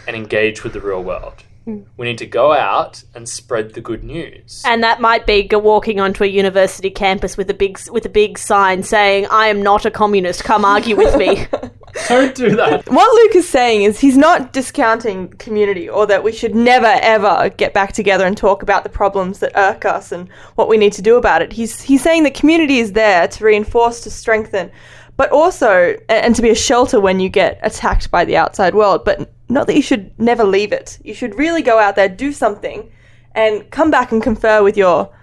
and 0.08 0.16
engage 0.16 0.64
with 0.64 0.74
the 0.74 0.82
real 0.82 1.02
world. 1.02 1.45
We 1.66 2.06
need 2.06 2.20
to 2.20 2.28
go 2.28 2.54
out 2.54 3.04
and 3.16 3.28
spread 3.28 3.74
the 3.74 3.82
good 3.82 4.04
news. 4.04 4.62
And 4.66 4.84
that 4.84 5.02
might 5.02 5.26
be 5.26 5.50
walking 5.52 6.00
onto 6.00 6.24
a 6.24 6.28
university 6.28 6.92
campus 6.92 7.38
with 7.38 7.50
a 7.50 7.54
big 7.54 7.80
with 7.90 8.06
a 8.06 8.10
big 8.10 8.38
sign 8.38 8.84
saying, 8.84 9.26
"I 9.32 9.48
am 9.48 9.64
not 9.64 9.86
a 9.86 9.92
communist. 9.92 10.44
Come 10.44 10.64
argue 10.64 10.96
with 10.96 11.16
me." 11.18 11.48
Don't 12.08 12.36
do 12.36 12.56
that. 12.56 12.88
What 12.90 13.14
Luke 13.16 13.36
is 13.36 13.48
saying 13.48 13.84
is 13.84 14.00
he's 14.00 14.18
not 14.18 14.54
discounting 14.54 15.30
community 15.30 15.90
or 15.90 16.06
that 16.08 16.24
we 16.24 16.32
should 16.32 16.54
never 16.54 17.00
ever 17.02 17.50
get 17.58 17.74
back 17.74 17.94
together 17.94 18.26
and 18.26 18.38
talk 18.38 18.62
about 18.62 18.84
the 18.84 18.90
problems 18.90 19.40
that 19.40 19.52
irk 19.56 19.86
us 19.86 20.12
and 20.12 20.30
what 20.56 20.68
we 20.68 20.78
need 20.78 20.94
to 20.94 21.02
do 21.02 21.16
about 21.16 21.42
it. 21.42 21.54
He's 21.54 21.82
he's 21.82 22.04
saying 22.04 22.24
that 22.24 22.36
community 22.36 22.80
is 22.80 22.92
there 22.92 23.28
to 23.28 23.44
reinforce, 23.44 24.02
to 24.02 24.12
strengthen, 24.12 24.72
but 25.18 25.32
also 25.32 25.96
and, 26.10 26.26
and 26.26 26.36
to 26.36 26.42
be 26.42 26.50
a 26.50 26.56
shelter 26.56 27.00
when 27.00 27.20
you 27.20 27.30
get 27.30 27.60
attacked 27.64 28.12
by 28.12 28.24
the 28.26 28.38
outside 28.38 28.76
world. 28.76 29.04
But 29.06 29.32
not 29.50 29.68
that 29.68 29.76
you 29.76 29.82
should 29.82 30.18
never 30.20 30.44
leave 30.44 30.72
it. 30.72 31.00
You 31.04 31.14
should 31.14 31.38
really 31.38 31.62
go 31.62 31.80
out 31.80 31.96
there, 31.96 32.10
do 32.10 32.32
something, 32.32 32.92
and 33.34 33.70
come 33.72 33.92
back 33.92 34.12
and 34.12 34.22
confer 34.22 34.64
with 34.64 34.78
your 34.78 35.14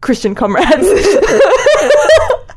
Christian 0.00 0.34
comrades. 0.34 0.88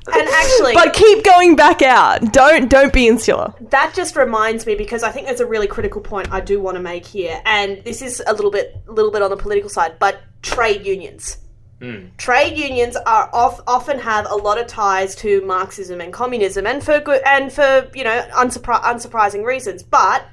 And 0.08 0.30
actually, 0.30 0.74
but 0.76 0.94
keep 0.94 1.24
going 1.24 1.56
back 1.56 1.82
out. 1.82 2.32
Don't 2.32 2.70
don't 2.70 2.94
be 2.94 3.08
insular. 3.08 3.54
that 3.72 3.94
just 3.96 4.16
reminds 4.16 4.66
me 4.66 4.76
because 4.76 5.02
I 5.02 5.12
think 5.12 5.26
there's 5.26 5.40
a 5.40 5.46
really 5.46 5.68
critical 5.68 6.00
point 6.00 6.32
I 6.32 6.42
do 6.42 6.62
want 6.62 6.78
to 6.78 6.82
make 6.82 7.06
here, 7.06 7.42
and 7.44 7.84
this 7.84 8.02
is 8.02 8.22
a 8.26 8.34
little 8.34 8.52
bit, 8.52 8.78
little 8.88 9.12
bit 9.12 9.24
on 9.24 9.32
the 9.32 9.38
political 9.38 9.70
side, 9.70 9.98
but 10.00 10.22
trade 10.44 10.86
unions. 10.86 11.38
Hmm. 11.82 12.06
Trade 12.18 12.56
unions 12.56 12.96
are 12.96 13.30
off, 13.34 13.60
often 13.68 14.00
have 14.00 14.30
a 14.30 14.36
lot 14.36 14.60
of 14.60 14.68
ties 14.68 15.16
to 15.18 15.42
Marxism 15.42 16.00
and 16.00 16.14
communism, 16.14 16.68
and 16.68 16.84
for 16.84 17.00
good 17.00 17.22
and 17.26 17.52
for 17.52 17.90
you 17.96 18.04
know 18.04 18.28
unsurpri- 18.34 18.84
unsurprising 18.84 19.44
reasons. 19.44 19.82
But 19.82 20.24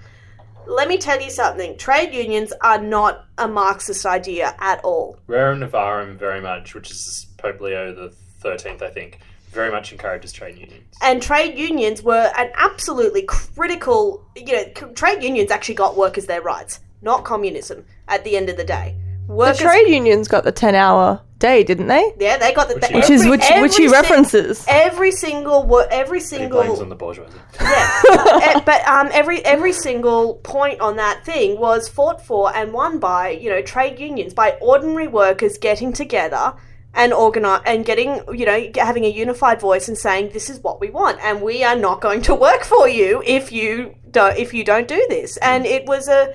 let 0.66 0.88
me 0.88 0.98
tell 0.98 1.20
you 1.20 1.30
something: 1.30 1.76
trade 1.76 2.14
unions 2.14 2.52
are 2.60 2.80
not 2.80 3.24
a 3.38 3.48
Marxist 3.48 4.06
idea 4.06 4.54
at 4.58 4.80
all. 4.84 5.18
Rerum 5.28 5.68
Novarum 5.68 6.16
very 6.16 6.40
much, 6.40 6.74
which 6.74 6.90
is 6.90 7.26
Pope 7.38 7.60
Leo 7.60 7.94
the 7.94 8.10
Thirteenth, 8.40 8.82
I 8.82 8.90
think, 8.90 9.18
very 9.50 9.70
much 9.70 9.92
encourages 9.92 10.32
trade 10.32 10.58
unions. 10.58 10.96
and 11.02 11.22
trade 11.22 11.58
unions 11.58 12.02
were 12.02 12.32
an 12.36 12.50
absolutely 12.56 13.22
critical 13.22 14.26
you 14.34 14.52
know 14.52 14.64
trade 14.94 15.22
unions 15.22 15.50
actually 15.50 15.74
got 15.74 15.96
workers 15.96 16.26
their 16.26 16.40
rights 16.40 16.80
not 17.02 17.22
communism 17.24 17.84
at 18.08 18.24
the 18.24 18.36
end 18.36 18.48
of 18.48 18.56
the 18.56 18.64
day 18.64 18.96
The 19.36 19.54
trade 19.54 19.88
unions 19.88 20.28
got 20.28 20.44
the 20.44 20.52
ten 20.52 20.74
hour 20.74 21.20
day, 21.38 21.64
didn't 21.64 21.88
they? 21.88 22.14
yeah 22.20 22.36
they 22.36 22.52
got 22.54 22.68
the 22.68 22.74
Which 22.74 22.90
Which 22.92 23.10
is 23.10 23.26
which 23.26 23.40
which 23.40 23.76
he 23.76 23.86
every 23.86 23.88
si- 23.88 23.88
references. 23.88 24.64
every 24.68 25.10
single 25.12 25.64
wo- 25.66 25.86
every 25.90 26.20
He 26.20 26.46
blames 26.46 26.80
on 26.80 26.88
the 26.88 26.94
bourgeoisie. 26.94 27.38
Eh, 27.60 28.60
but 28.64 28.86
um 28.86 29.08
every 29.12 29.44
every 29.44 29.72
single 29.72 30.34
point 30.36 30.80
on 30.80 30.96
that 30.96 31.24
thing 31.24 31.58
was 31.58 31.88
fought 31.88 32.24
for 32.24 32.54
and 32.54 32.72
won 32.72 32.98
by 32.98 33.30
you 33.30 33.50
know 33.50 33.62
trade 33.62 33.98
unions 33.98 34.34
by 34.34 34.52
ordinary 34.60 35.08
workers 35.08 35.58
getting 35.58 35.92
together 35.92 36.54
and 36.94 37.12
organize 37.12 37.62
and 37.66 37.84
getting 37.84 38.20
you 38.32 38.44
know 38.46 38.70
having 38.76 39.04
a 39.04 39.08
unified 39.08 39.60
voice 39.60 39.88
and 39.88 39.96
saying 39.98 40.30
this 40.32 40.48
is 40.50 40.60
what 40.60 40.80
we 40.80 40.90
want 40.90 41.18
and 41.22 41.40
we 41.42 41.64
are 41.64 41.76
not 41.76 42.00
going 42.00 42.20
to 42.22 42.34
work 42.34 42.62
for 42.64 42.88
you 42.88 43.22
if 43.26 43.50
you 43.50 43.94
don't 44.10 44.36
if 44.36 44.52
you 44.54 44.62
don't 44.64 44.86
do 44.88 45.04
this 45.08 45.36
and 45.38 45.64
it 45.66 45.86
was 45.86 46.06
a 46.08 46.32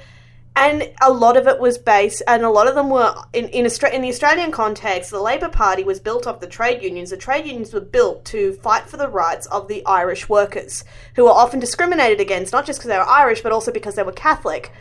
and 0.57 0.91
a 1.01 1.11
lot 1.11 1.37
of 1.37 1.47
it 1.47 1.59
was 1.59 1.77
based 1.77 2.23
and 2.27 2.43
a 2.43 2.49
lot 2.49 2.67
of 2.67 2.75
them 2.75 2.89
were 2.89 3.15
in 3.31 3.47
in, 3.49 3.65
Austra- 3.65 3.93
in 3.93 4.01
the 4.01 4.09
Australian 4.09 4.51
context 4.51 5.11
the 5.11 5.21
Labor 5.21 5.47
Party 5.47 5.83
was 5.83 5.99
built 5.99 6.27
off 6.27 6.39
the 6.39 6.47
trade 6.47 6.81
unions 6.81 7.11
the 7.11 7.17
trade 7.17 7.45
unions 7.45 7.71
were 7.71 7.79
built 7.79 8.25
to 8.25 8.53
fight 8.53 8.89
for 8.89 8.97
the 8.97 9.07
rights 9.07 9.45
of 9.47 9.67
the 9.67 9.85
Irish 9.85 10.27
workers 10.27 10.83
who 11.15 11.23
were 11.23 11.29
often 11.29 11.59
discriminated 11.59 12.19
against 12.19 12.51
not 12.51 12.65
just 12.65 12.79
because 12.79 12.89
they 12.89 12.97
were 12.97 13.07
Irish 13.07 13.41
but 13.41 13.51
also 13.51 13.71
because 13.71 13.95
they 13.95 14.03
were 14.03 14.11
Catholic 14.11 14.71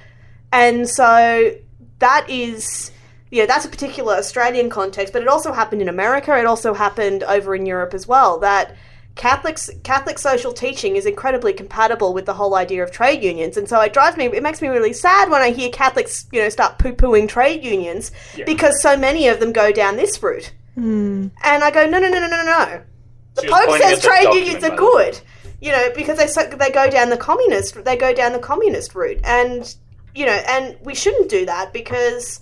and 0.50 0.88
so 0.88 1.54
that 1.98 2.28
is 2.28 2.90
you 3.30 3.42
know 3.42 3.46
that's 3.46 3.64
a 3.64 3.68
particular 3.68 4.14
Australian 4.14 4.70
context, 4.70 5.12
but 5.12 5.22
it 5.22 5.28
also 5.28 5.52
happened 5.52 5.82
in 5.82 5.88
America. 5.88 6.36
It 6.38 6.46
also 6.46 6.74
happened 6.74 7.22
over 7.24 7.54
in 7.54 7.66
Europe 7.66 7.92
as 7.92 8.06
well. 8.06 8.38
That 8.38 8.76
Catholics 9.16 9.70
Catholic 9.83 10.18
social 10.18 10.52
teaching 10.52 10.94
is 10.94 11.07
incredibly 11.07 11.52
compatible 11.55 12.12
with 12.12 12.26
the 12.26 12.35
whole 12.35 12.55
idea 12.55 12.85
of 12.85 12.92
trade 12.92 13.24
unions, 13.24 13.57
and 13.57 13.68
so 13.68 13.81
it 13.81 13.92
drives 13.92 14.16
me. 14.16 14.26
It 14.26 14.42
makes 14.42 14.61
me 14.62 14.68
really 14.68 14.92
sad 14.92 15.31
when 15.31 15.42
I 15.42 15.50
hear 15.50 15.70
Catholics, 15.70 16.26
you 16.33 16.40
know, 16.40 16.50
start 16.50 16.79
poo 16.79 16.92
pooing 16.92 17.29
trade 17.29 17.64
unions 17.64 18.12
because 18.44 18.81
so 18.81 18.96
many 18.96 19.26
of 19.29 19.40
them 19.40 19.52
go 19.52 19.72
down 19.72 19.96
this 19.96 20.22
route. 20.22 20.52
Hmm. 20.74 21.29
And 21.42 21.64
I 21.64 21.70
go, 21.70 21.88
no, 21.88 21.98
no, 21.98 22.09
no, 22.09 22.20
no, 22.20 22.29
no, 22.29 22.44
no. 22.44 22.83
The 23.35 23.42
She 23.42 23.48
Pope 23.48 23.81
says 23.81 24.02
trade 24.02 24.24
document, 24.24 24.46
unions 24.46 24.64
are 24.64 24.70
by 24.70 24.76
the 24.76 24.83
way. 24.83 24.92
good, 24.92 25.20
you 25.61 25.72
know, 25.72 25.88
because 25.96 26.18
they 26.18 26.26
so, 26.26 26.46
they 26.46 26.70
go 26.70 26.90
down 26.90 27.09
the 27.09 27.16
communist 27.16 27.83
they 27.85 27.96
go 27.96 28.14
down 28.14 28.33
the 28.35 28.38
communist 28.38 28.94
route, 28.94 29.20
and 29.24 29.74
you 30.14 30.26
know, 30.26 30.33
and 30.33 30.76
we 30.83 30.94
shouldn't 30.94 31.31
do 31.31 31.46
that 31.46 31.72
because 31.72 32.40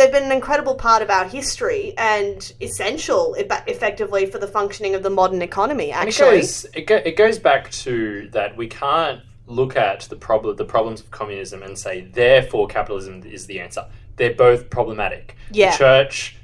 they've 0.00 0.10
been 0.10 0.24
an 0.24 0.32
incredible 0.32 0.74
part 0.74 1.02
of 1.02 1.10
our 1.10 1.26
history 1.26 1.92
and 1.98 2.52
essential, 2.60 3.34
effectively, 3.36 4.24
for 4.24 4.38
the 4.38 4.46
functioning 4.46 4.94
of 4.94 5.02
the 5.02 5.10
modern 5.10 5.42
economy. 5.42 5.92
And 5.92 6.08
it 6.08 6.12
Actually, 6.12 6.40
goes 6.40 6.64
it, 6.74 6.86
go, 6.86 6.96
it 6.96 7.16
goes 7.16 7.38
back 7.38 7.70
to 7.72 8.28
that 8.32 8.56
we 8.56 8.66
can't 8.66 9.20
look 9.46 9.76
at 9.76 10.02
the 10.02 10.16
problem 10.16 10.56
the 10.56 10.64
problems 10.64 11.00
of 11.00 11.10
communism 11.10 11.62
and 11.62 11.76
say 11.76 12.02
therefore 12.02 12.66
capitalism 12.66 13.22
is 13.24 13.46
the 13.46 13.60
answer. 13.60 13.84
They're 14.16 14.34
both 14.34 14.70
problematic. 14.70 15.36
Yeah. 15.52 15.72
The 15.72 15.78
church 15.78 16.36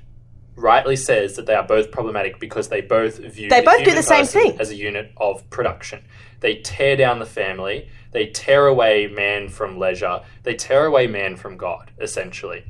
rightly 0.54 0.96
says 0.96 1.36
that 1.36 1.46
they 1.46 1.54
are 1.54 1.66
both 1.66 1.90
problematic 1.90 2.38
because 2.40 2.68
they 2.68 2.80
both 2.80 3.18
view 3.18 3.48
They 3.48 3.62
both 3.62 3.84
do 3.84 3.94
the 3.94 4.02
same 4.02 4.26
thing. 4.26 4.58
as 4.60 4.70
a 4.70 4.74
unit 4.74 5.12
of 5.16 5.48
production. 5.50 6.04
They 6.40 6.56
tear 6.56 6.96
down 6.96 7.18
the 7.20 7.26
family. 7.26 7.88
They 8.12 8.26
tear 8.26 8.66
away 8.66 9.06
man 9.06 9.48
from 9.48 9.78
leisure. 9.78 10.20
They 10.42 10.54
tear 10.54 10.86
away 10.86 11.06
man 11.06 11.36
from 11.36 11.56
God, 11.56 11.90
essentially. 12.00 12.64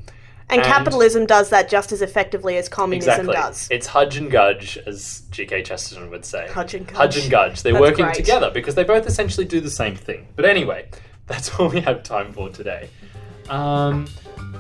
And, 0.49 0.61
and- 0.61 0.67
capitalism 0.71 1.27
does 1.27 1.51
that 1.51 1.69
just 1.69 1.93
as 1.93 2.03
effectively 2.03 2.57
as 2.57 2.69
communism 2.69 3.11
Exactly. 3.29 3.35
does. 3.35 3.69
It's 3.71 3.87
Hudge 3.87 4.17
and 4.17 4.31
Gudge, 4.31 4.79
as 4.87 5.23
G.K. 5.31 5.63
Chesterton 5.63 6.11
would 6.11 6.25
say. 6.25 6.49
Hudge 6.49 6.75
and 6.75 6.87
Gudge. 6.87 6.97
Hudge 6.97 7.17
and 7.19 7.31
Gudge. 7.31 7.63
They're 7.63 7.73
That's 7.73 7.81
working 7.81 8.05
great. 8.05 8.15
together 8.17 8.51
because 8.53 8.75
they 8.75 8.85
both 8.85 9.07
essentially 9.07 9.47
do 9.47 9.61
the 9.61 9.71
same 9.71 9.97
thing. 9.97 10.27
But 10.37 10.45
anyway, 10.45 10.89
that's 11.27 11.59
all 11.59 11.69
we 11.69 11.81
have 11.81 12.03
time 12.03 12.33
for 12.33 12.49
today. 12.49 12.89
Um, 13.49 14.07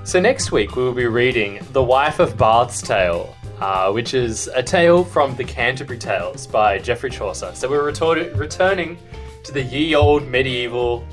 so 0.04 0.20
next 0.20 0.52
week 0.52 0.76
we 0.76 0.82
will 0.84 0.92
be 0.94 1.06
reading 1.06 1.60
The 1.72 1.82
Wife 1.82 2.18
of 2.20 2.36
Bath's 2.36 2.80
Tale, 2.82 3.34
uh, 3.60 3.90
which 3.92 4.14
is 4.14 4.48
a 4.48 4.62
tale 4.62 5.04
from 5.04 5.34
the 5.36 5.44
Canterbury 5.44 5.98
Tales 5.98 6.46
by 6.46 6.78
Geoffrey 6.78 7.10
Chaucer. 7.10 7.52
So 7.54 7.68
we're 7.68 7.90
retor- 7.90 8.36
returning 8.38 8.96
to 9.44 9.52
the 9.52 9.62
ye 9.62 9.94
old 9.94 10.26
medieval. 10.28 11.04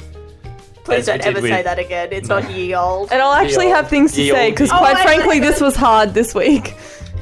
Please 0.83 1.05
don't 1.05 1.21
ever 1.25 1.39
did 1.41 1.49
say 1.49 1.61
that 1.63 1.79
again. 1.79 2.09
It's 2.11 2.27
not 2.29 2.51
ye 2.51 2.73
old. 2.75 3.11
And 3.11 3.21
I'll 3.21 3.33
actually 3.33 3.67
have 3.69 3.89
things 3.89 4.11
to 4.13 4.17
the 4.17 4.29
say 4.31 4.49
because, 4.51 4.69
Oh, 4.71 4.77
quite 4.77 4.97
I- 4.97 5.03
frankly, 5.03 5.39
this 5.39 5.61
was 5.61 5.75
hard 5.75 6.13
this 6.13 6.35
week. 6.35 6.75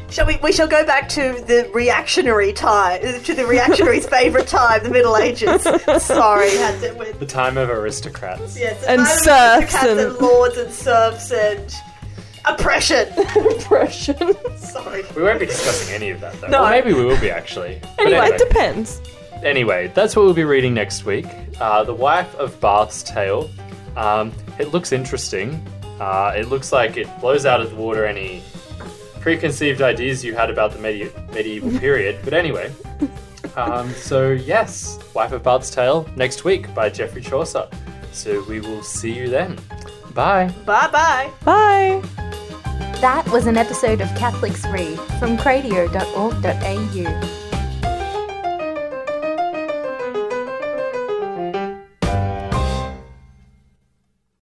Shall 0.09 0.25
we? 0.27 0.35
We 0.43 0.51
shall 0.51 0.67
go 0.67 0.85
back 0.85 1.07
to 1.09 1.41
the 1.47 1.69
reactionary 1.73 2.51
time, 2.51 3.01
to 3.23 3.33
the 3.33 3.45
reactionary's 3.45 4.05
favourite 4.19 4.45
time, 4.47 4.83
the 4.83 4.89
Middle 4.89 5.15
Ages. 5.15 5.61
Sorry, 6.03 6.49
had 6.57 6.81
to. 6.81 6.91
with- 6.95 7.17
The 7.19 7.25
time 7.25 7.55
of 7.57 7.69
aristocrats. 7.69 8.59
Yes, 8.59 8.83
And 8.83 8.99
time 8.99 9.07
of 9.07 9.07
serfs 9.07 9.73
aristocrats 9.75 9.85
and- 9.87 9.99
and 10.01 10.17
lords 10.19 10.57
and 10.57 10.73
serfs 10.73 11.31
and 11.31 11.73
oppression. 12.45 13.07
oppression. 13.51 14.17
Sorry. 14.57 15.03
We 15.15 15.21
won't 15.23 15.39
be 15.39 15.45
discussing 15.45 15.93
any 15.95 16.09
of 16.09 16.19
that 16.21 16.39
though. 16.41 16.47
No. 16.47 16.65
Or 16.65 16.69
maybe 16.71 16.91
we 16.93 17.05
will 17.05 17.19
be 17.21 17.29
actually. 17.31 17.79
Anyway, 17.99 18.17
anyway. 18.19 18.35
it 18.35 18.37
depends. 18.49 18.99
Anyway, 19.43 19.91
that's 19.93 20.15
what 20.15 20.25
we'll 20.25 20.33
be 20.33 20.43
reading 20.43 20.73
next 20.73 21.05
week. 21.05 21.27
Uh, 21.59 21.83
the 21.83 21.93
Wife 21.93 22.33
of 22.35 22.59
Bath's 22.59 23.03
Tale. 23.03 23.49
Um, 23.95 24.31
it 24.59 24.71
looks 24.71 24.91
interesting. 24.91 25.65
Uh, 25.99 26.33
it 26.35 26.47
looks 26.49 26.71
like 26.71 26.97
it 26.97 27.07
blows 27.19 27.45
out 27.45 27.61
of 27.61 27.69
the 27.69 27.75
water 27.75 28.05
any 28.05 28.41
preconceived 29.19 29.81
ideas 29.81 30.23
you 30.23 30.33
had 30.33 30.49
about 30.49 30.73
the 30.73 30.79
medi- 30.79 31.11
medieval 31.33 31.77
period. 31.79 32.19
But 32.23 32.33
anyway, 32.33 32.71
um, 33.55 33.91
so 33.93 34.31
yes, 34.31 34.99
Wife 35.13 35.31
of 35.31 35.43
Bath's 35.43 35.69
Tale 35.69 36.09
next 36.15 36.43
week 36.43 36.73
by 36.73 36.89
Geoffrey 36.89 37.21
Chaucer. 37.21 37.67
So 38.11 38.43
we 38.49 38.59
will 38.59 38.83
see 38.83 39.13
you 39.13 39.29
then. 39.29 39.57
Bye. 40.13 40.53
Bye 40.65 40.89
bye. 40.91 41.31
Bye. 41.45 42.01
That 42.99 43.27
was 43.31 43.47
an 43.47 43.57
episode 43.57 44.01
of 44.01 44.07
Catholics 44.15 44.65
Read 44.67 44.99
from 45.19 45.37
cradio.org.au. 45.37 47.40